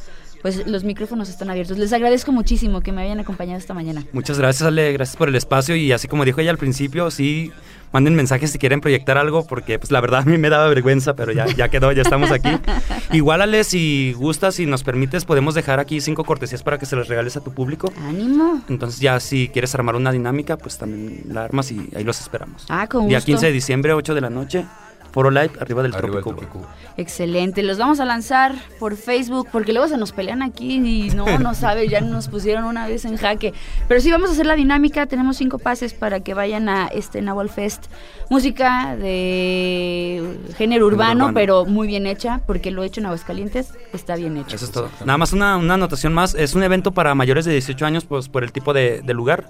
[0.42, 1.78] pues los micrófonos están abiertos.
[1.78, 4.02] Les agradezco muchísimo que me hayan acompañado esta mañana.
[4.12, 7.52] Muchas gracias, Ale, gracias por el espacio y así como dijo ella al principio, sí,
[7.92, 11.14] manden mensajes si quieren proyectar algo porque pues la verdad a mí me daba vergüenza,
[11.14, 12.50] pero ya, ya quedó, ya estamos aquí.
[13.12, 16.96] Igual, Ale, si gustas, si nos permites, podemos dejar aquí cinco cortesías para que se
[16.96, 17.92] las regales a tu público.
[18.08, 18.62] Ánimo.
[18.68, 22.66] Entonces ya si quieres armar una dinámica, pues también la armas y ahí los esperamos.
[22.68, 23.26] Ah, con Día gusto.
[23.26, 24.64] 15 de diciembre, 8 de la noche,
[25.12, 26.56] Foro Live, arriba del Arriba del Trópico.
[26.56, 26.66] Trópico.
[26.96, 31.38] Excelente, los vamos a lanzar por Facebook porque luego se nos pelean aquí y no,
[31.38, 33.52] no sabe, ya nos pusieron una vez en jaque.
[33.88, 37.20] Pero sí vamos a hacer la dinámica, tenemos cinco pases para que vayan a este
[37.22, 37.86] Nahual Fest.
[38.30, 41.34] Música de género urbano, urbano.
[41.34, 44.56] pero muy bien hecha, porque lo hecho en Aguascalientes está bien hecho.
[44.56, 44.88] Eso es todo.
[45.04, 46.34] Nada más una, una anotación más.
[46.34, 49.48] Es un evento para mayores de 18 años, pues por el tipo de, de lugar,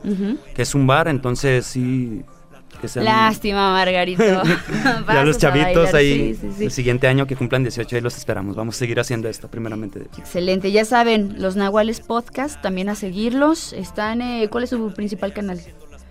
[0.55, 2.23] que es un bar, entonces sí.
[2.81, 4.23] Que sean- Lástima, Margarito.
[5.09, 6.65] ya los chavitos ahí, sí, sí, sí.
[6.65, 8.57] el siguiente año que cumplan 18, ahí los esperamos.
[8.57, 10.01] Vamos a seguir haciendo esto, primeramente.
[10.19, 13.73] Excelente, ya saben, los Nahuales Podcast, también a seguirlos.
[13.73, 15.61] Están, eh, ¿cuál es su principal canal?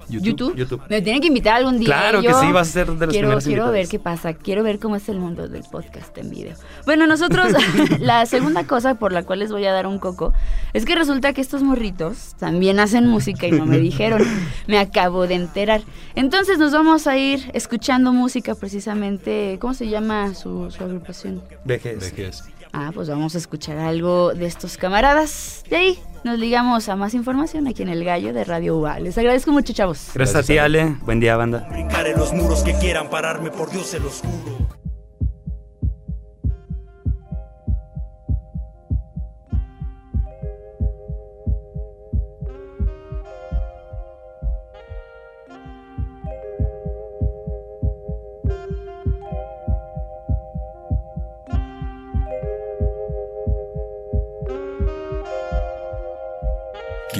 [0.09, 0.55] YouTube.
[0.55, 0.81] YouTube.
[0.89, 1.87] Me tienen que invitar algún día.
[1.87, 2.21] Claro ¿eh?
[2.21, 4.63] que Yo sí, vas a ser de los quiero, primeros Quiero ver qué pasa, quiero
[4.63, 6.55] ver cómo es el mundo del podcast en video.
[6.85, 7.53] Bueno, nosotros,
[7.99, 10.33] la segunda cosa por la cual les voy a dar un coco,
[10.73, 14.21] es que resulta que estos morritos también hacen música y no me dijeron.
[14.67, 15.81] Me acabo de enterar.
[16.15, 21.41] Entonces nos vamos a ir escuchando música precisamente, ¿cómo se llama su, su agrupación?
[21.65, 21.99] Vejez.
[21.99, 22.43] Vejez.
[22.73, 25.63] Ah, pues vamos a escuchar algo de estos camaradas.
[25.69, 28.99] De ahí nos ligamos a más información aquí en El Gallo de Radio UA.
[28.99, 30.11] Les agradezco mucho, chavos.
[30.13, 30.95] Gracias a ti, Ale.
[31.03, 31.67] Buen día, banda.
[31.69, 34.80] Brincar en los muros que quieran pararme, por Dios se los juro.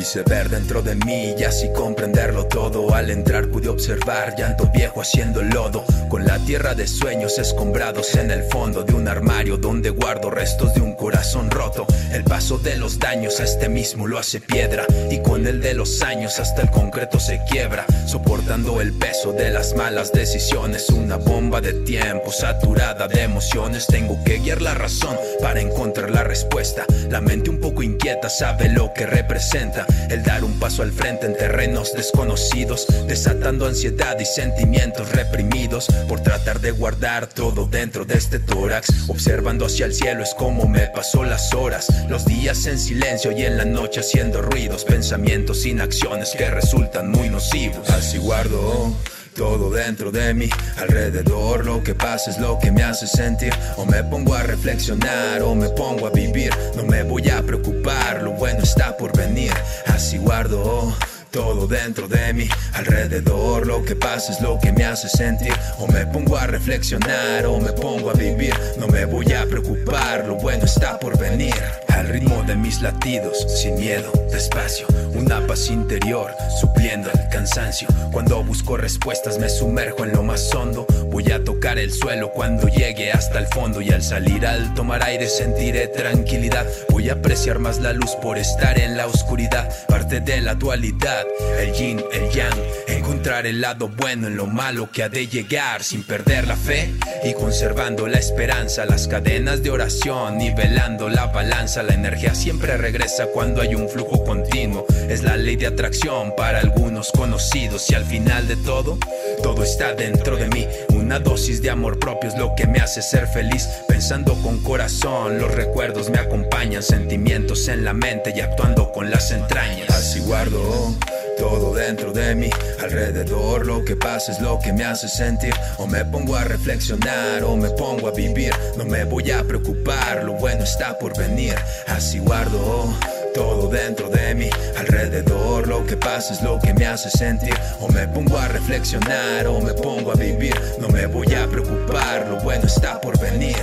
[0.01, 2.95] Quise ver dentro de mí y así comprenderlo todo.
[2.95, 8.31] Al entrar pude observar llanto viejo haciendo lodo, con la tierra de sueños escombrados en
[8.31, 11.85] el fondo de un armario donde guardo restos de un corazón roto.
[12.11, 15.75] El paso de los daños a este mismo lo hace piedra y con el de
[15.75, 20.89] los años hasta el concreto se quiebra, soportando el peso de las malas decisiones.
[20.89, 23.85] Una bomba de tiempo saturada de emociones.
[23.85, 26.87] Tengo que guiar la razón para encontrar la respuesta.
[27.11, 31.25] La mente un poco inquieta sabe lo que representa el dar un paso al frente
[31.25, 38.15] en terrenos desconocidos, desatando ansiedad y sentimientos reprimidos por tratar de guardar todo dentro de
[38.15, 39.09] este tórax.
[39.09, 43.43] Observando hacia el cielo es como me pasó las horas, los días en silencio y
[43.43, 47.89] en la noche haciendo ruidos, pensamientos sin acciones que resultan muy nocivos.
[47.89, 48.95] Así guardo
[49.35, 53.53] todo dentro de mí, alrededor lo que pasa es lo que me hace sentir.
[53.77, 56.51] O me pongo a reflexionar o me pongo a vivir.
[56.75, 59.53] No me voy a preocupar, lo bueno está por venir.
[59.87, 60.93] Así guardo
[61.31, 65.53] todo dentro de mí, alrededor lo que pasa es lo que me hace sentir.
[65.79, 68.53] O me pongo a reflexionar o me pongo a vivir.
[68.77, 71.55] No me voy a preocupar, lo bueno está por venir.
[71.91, 77.87] Al ritmo de mis latidos, sin miedo, despacio, una paz interior, supliendo el cansancio.
[78.11, 80.85] Cuando busco respuestas me sumerjo en lo más hondo.
[81.11, 85.03] Voy a tocar el suelo cuando llegue hasta el fondo y al salir al tomar
[85.03, 86.65] aire sentiré tranquilidad.
[86.89, 91.25] Voy a apreciar más la luz por estar en la oscuridad, parte de la dualidad,
[91.59, 92.57] el yin, el yang.
[92.87, 96.93] Encontrar el lado bueno en lo malo que ha de llegar sin perder la fe
[97.23, 98.85] y conservando la esperanza.
[98.85, 101.80] Las cadenas de oración, nivelando la balanza.
[101.83, 104.85] La energía siempre regresa cuando hay un flujo continuo.
[105.09, 108.99] Es la ley de atracción para algunos conocidos y al final de todo,
[109.41, 110.67] todo está dentro de mí.
[110.89, 113.67] Una dosis de amor propio es lo que me hace ser feliz.
[113.87, 116.83] Pensando con corazón, los recuerdos me acompañan.
[116.83, 119.89] Sentimientos en la mente y actuando con las entrañas.
[119.89, 120.95] Así guardo
[121.41, 125.55] todo dentro de mí, alrededor lo que pasa es lo que me hace sentir.
[125.79, 128.53] O me pongo a reflexionar o me pongo a vivir.
[128.77, 131.55] No me voy a preocupar, lo bueno está por venir.
[131.87, 132.93] Así guardo
[133.33, 137.55] todo dentro de mí, alrededor lo que pasa es lo que me hace sentir.
[137.79, 140.53] O me pongo a reflexionar o me pongo a vivir.
[140.79, 143.57] No me voy a preocupar, lo bueno está por venir.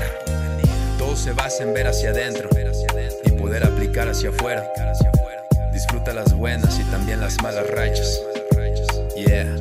[0.98, 2.50] Todo se basa en ver hacia adentro
[3.24, 4.68] y poder aplicar hacia afuera.
[5.78, 8.20] Disfruta las buenas y también las malas rachas.
[9.14, 9.54] Yeah.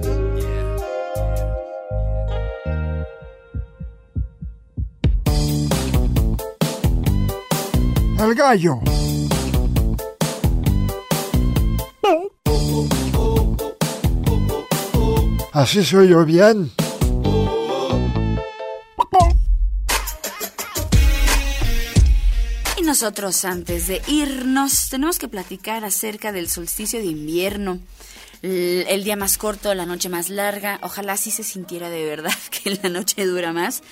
[8.20, 8.80] El gallo.
[15.54, 16.72] Así soy yo bien.
[22.98, 27.78] Nosotros antes de irnos tenemos que platicar acerca del solsticio de invierno.
[28.42, 30.80] El, día más corto, la noche más larga.
[30.82, 33.84] Ojalá sí se sintiera de verdad que la noche dura más.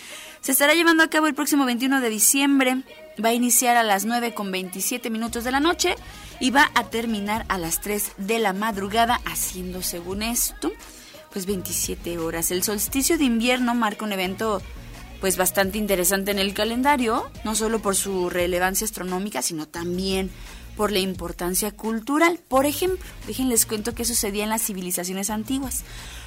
[0.41, 2.82] Se estará llevando a cabo el próximo 21 de diciembre.
[3.24, 5.95] Va a iniciar a las 9 con 27 minutos de la noche
[6.39, 10.72] y va a terminar a las 3 de la madrugada, haciendo según esto,
[11.32, 12.49] pues 27 horas.
[12.49, 14.64] El solsticio de invierno marca un evento
[15.26, 20.30] pues bastante interesante en el calendario, no solo por su relevancia astronómica, sino también
[20.78, 22.39] por la importancia cultural.
[22.47, 25.84] Por ejemplo, déjenles cuento qué sucedía en las civilizaciones antiguas.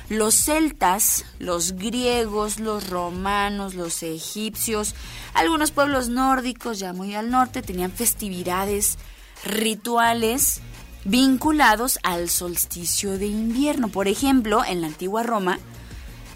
[0.08, 4.96] Los celtas, los griegos, los romanos, los egipcios,
[5.32, 8.98] algunos pueblos nórdicos ya muy al norte tenían festividades,
[9.44, 10.60] rituales
[11.04, 13.90] vinculados al solsticio de invierno.
[13.90, 15.60] Por ejemplo, en la antigua Roma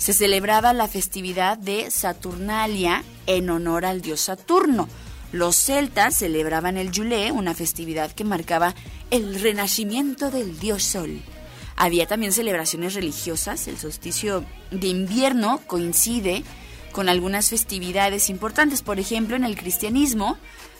[0.02, 4.88] se celebraba la festividad de Saturnalia en honor al dios Saturno.
[5.30, 8.74] Los celtas celebraban el Yule, una festividad que marcaba
[9.12, 11.22] el renacimiento del dios Sol.
[11.76, 13.68] Había también celebraciones religiosas.
[13.68, 16.42] El solsticio de invierno coincide
[16.90, 18.82] con algunas festividades importantes.
[18.82, 20.36] Por ejemplo, en el cristianismo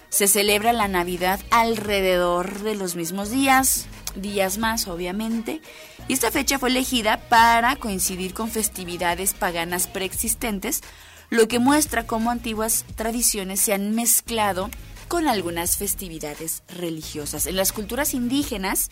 [0.09, 5.61] se celebra la Navidad alrededor de los mismos días, días más obviamente,
[6.09, 10.83] y esta fecha fue elegida para coincidir con festividades paganas preexistentes,
[11.31, 14.71] lo que muestra cómo antiguas tradiciones se han mezclado
[15.09, 17.47] con algunas festividades religiosas.
[17.47, 18.91] En las culturas indígenas,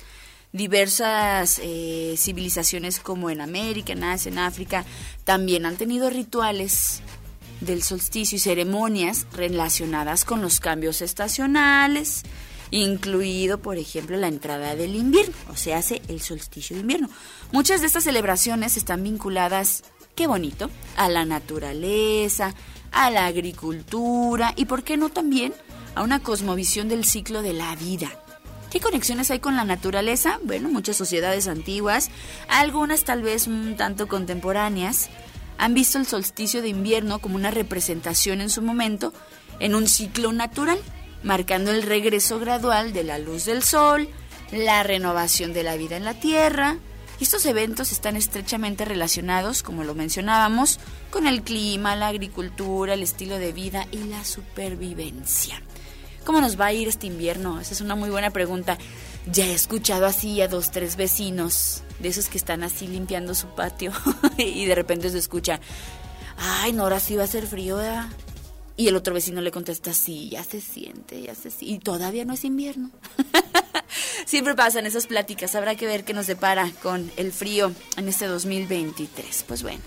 [0.53, 4.85] diversas eh, civilizaciones como en América, en Asia, en África,
[5.25, 7.03] también han tenido rituales
[7.61, 12.23] del solsticio y ceremonias relacionadas con los cambios estacionales,
[12.71, 17.11] incluido, por ejemplo, la entrada del invierno, o sea, hace el solsticio de invierno.
[17.53, 19.83] Muchas de estas celebraciones están vinculadas,
[20.15, 22.55] qué bonito, a la naturaleza,
[22.93, 25.53] a la agricultura y, ¿por qué no también,
[25.95, 28.11] a una cosmovisión del ciclo de la vida?
[28.71, 30.39] ¿Qué conexiones hay con la naturaleza?
[30.45, 32.09] Bueno, muchas sociedades antiguas,
[32.49, 35.11] algunas tal vez un tanto contemporáneas,
[35.59, 39.13] han visto el solsticio de invierno como una representación en su momento
[39.59, 40.79] en un ciclo natural,
[41.23, 44.09] marcando el regreso gradual de la luz del sol,
[44.53, 46.77] la renovación de la vida en la Tierra.
[47.19, 53.03] Y estos eventos están estrechamente relacionados, como lo mencionábamos, con el clima, la agricultura, el
[53.03, 55.63] estilo de vida y la supervivencia.
[56.25, 57.61] ¿Cómo nos va a ir este invierno?
[57.61, 58.79] Esa es una muy buena pregunta.
[59.31, 63.49] Ya he escuchado así a dos, tres vecinos, de esos que están así limpiando su
[63.49, 63.93] patio,
[64.39, 65.61] y de repente se escucha,
[66.39, 68.07] ay, no, ahora sí va a ser frío, ¿verdad?
[68.81, 71.75] Y el otro vecino le contesta, sí, ya se siente, ya se siente.
[71.75, 72.91] Y todavía no es invierno.
[74.25, 75.55] Siempre pasan esas pláticas.
[75.55, 79.45] Habrá que ver qué nos depara con el frío en este 2023.
[79.47, 79.83] Pues bueno,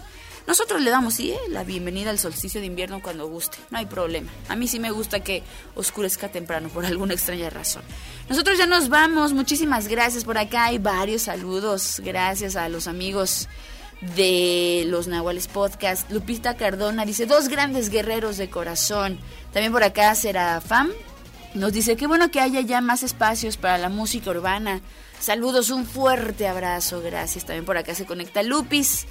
[0.45, 1.39] nosotros le damos sí, ¿eh?
[1.49, 3.57] la bienvenida al solsticio de invierno cuando guste.
[3.71, 4.29] No hay problema.
[4.47, 5.41] A mí sí me gusta que
[5.73, 7.81] oscurezca temprano por alguna extraña razón.
[8.29, 9.33] Nosotros ya nos vamos.
[9.33, 10.65] Muchísimas gracias por acá.
[10.65, 11.99] Hay varios saludos.
[12.05, 13.47] Gracias a los amigos
[14.15, 16.09] de los Nahuales Podcast.
[16.11, 19.19] Lupita Cardona dice, dos grandes guerreros de corazón.
[19.51, 20.89] También por acá Serafam
[21.53, 24.81] nos dice, qué bueno que haya ya más espacios para la música urbana.
[25.19, 27.45] Saludos, un fuerte abrazo, gracias.
[27.45, 29.05] También por acá se conecta Lupis,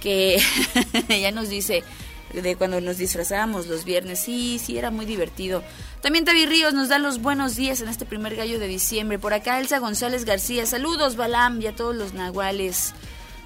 [0.00, 0.42] que
[1.08, 1.84] ya nos dice
[2.32, 4.18] de cuando nos disfrazábamos los viernes.
[4.18, 5.62] Sí, sí, era muy divertido.
[6.00, 9.18] También Tavi Ríos nos da los buenos días en este primer gallo de diciembre.
[9.18, 10.66] Por acá Elsa González García.
[10.66, 12.94] Saludos, Balam, y a todos los nahuales.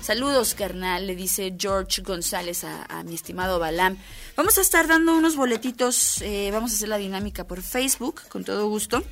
[0.01, 3.99] Saludos, carnal, le dice George González a, mi estimado Balam.
[4.37, 8.45] Vamos a estar dando unos boletitos, eh, vamos a hacer la dinámica por Facebook, con
[8.45, 9.03] todo gusto.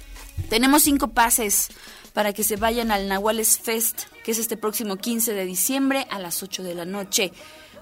[0.48, 1.68] Tenemos cinco pases
[2.12, 6.18] para que se vayan al Nahuales Fest, que es este próximo 15 de diciembre a
[6.18, 7.32] las 8 de la noche.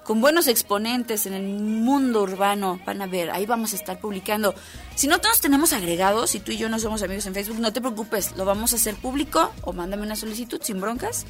[0.03, 4.55] Con buenos exponentes en el mundo urbano, van a ver, ahí vamos a estar publicando.
[4.97, 7.73] Si no todos tenemos agregados, si tú y yo no somos amigos en Facebook, no
[7.73, 11.27] te preocupes, lo vamos a hacer público o mándame una solicitud sin broncas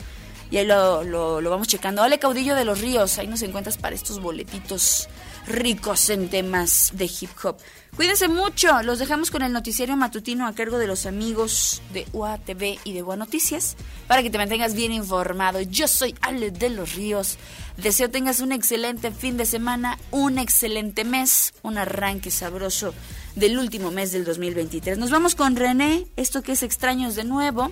[0.50, 2.02] y ahí lo, lo, vamos checando.
[2.02, 5.08] Ole, caudillo de los ríos, ahí nos encuentras para estos boletitos
[5.46, 7.56] ricos en temas de hip hop.
[7.96, 12.78] Cuídense mucho, los dejamos con el noticiario matutino a cargo de los amigos de UATV
[12.82, 13.76] y de UA Noticias
[14.08, 15.60] para que te mantengas bien informado.
[15.60, 17.38] Yo soy Ale de los Ríos.
[17.76, 22.94] Deseo tengas un excelente fin de semana, un excelente mes, un arranque sabroso
[23.36, 24.98] del último mes del 2023.
[24.98, 27.70] Nos vamos con René, esto que es extraños de nuevo.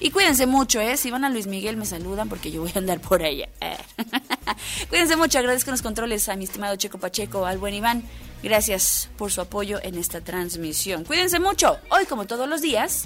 [0.00, 0.96] Y cuídense mucho, ¿eh?
[0.96, 3.48] Si van a Luis Miguel me saludan porque yo voy a andar por allá.
[4.88, 8.02] cuídense mucho, agradezco los controles a mi estimado Checo Pacheco, al buen Iván.
[8.42, 11.04] Gracias por su apoyo en esta transmisión.
[11.04, 11.76] Cuídense mucho.
[11.90, 13.04] Hoy, como todos los días,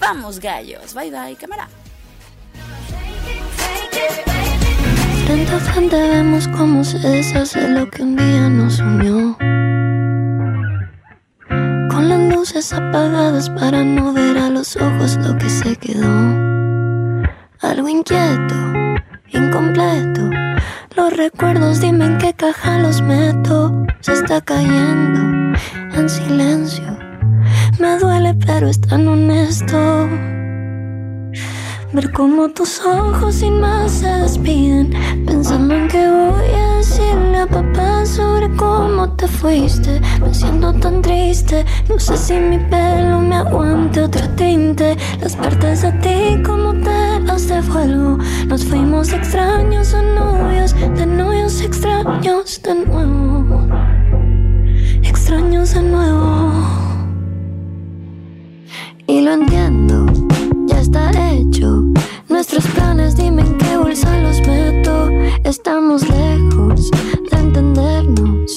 [0.00, 0.94] vamos gallos.
[0.94, 1.68] Bye bye, cámara.
[5.26, 9.36] Frente a frente vemos cómo se deshace lo que un día nos unió.
[12.06, 16.06] Las luces apagadas para no ver a los ojos lo que se quedó.
[17.60, 18.54] Algo inquieto,
[19.32, 20.30] incompleto.
[20.94, 23.84] Los recuerdos, dime en qué caja los meto.
[23.98, 25.58] Se está cayendo
[25.96, 26.96] en silencio.
[27.80, 30.08] Me duele, pero es tan honesto.
[31.92, 34.92] Ver cómo tus ojos sin más se despiden
[35.24, 40.85] Pensando en que voy a decirle a papá sobre cómo te fuiste Me siento tan
[41.06, 46.74] triste, no sé si mi pelo me aguante otro tinte Las partes de ti como
[46.74, 53.68] te las devuelvo Nos fuimos extraños a novios, de novios extraños de nuevo
[55.02, 56.86] Extraños de nuevo
[59.08, 60.04] y lo entiendo,
[60.66, 61.84] ya está hecho.
[62.28, 65.08] Nuestros planes, dime en qué bolsa los meto.
[65.44, 66.90] Estamos lejos
[67.30, 68.55] de entendernos.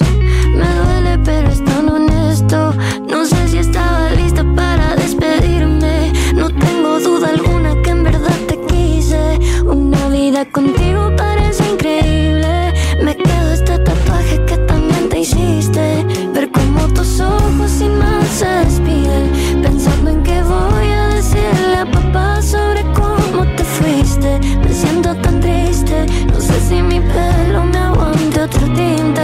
[10.39, 12.73] Vida contigo parece increíble.
[13.03, 16.05] Me quedo este tatuaje que también te hiciste.
[16.33, 19.61] Ver cómo tus ojos sin más se despiden.
[19.61, 24.39] Pensando en que voy a decirle a papá sobre cómo te fuiste.
[24.63, 26.05] Me siento tan triste.
[26.31, 29.18] No sé si mi pelo me aguante otro tinte.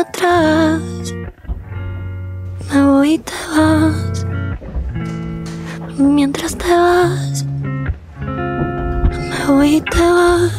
[0.00, 0.80] Atrás.
[2.72, 4.26] Me voy y te vas.
[5.98, 7.44] Mientras te vas,
[8.20, 10.57] me voy y te vas.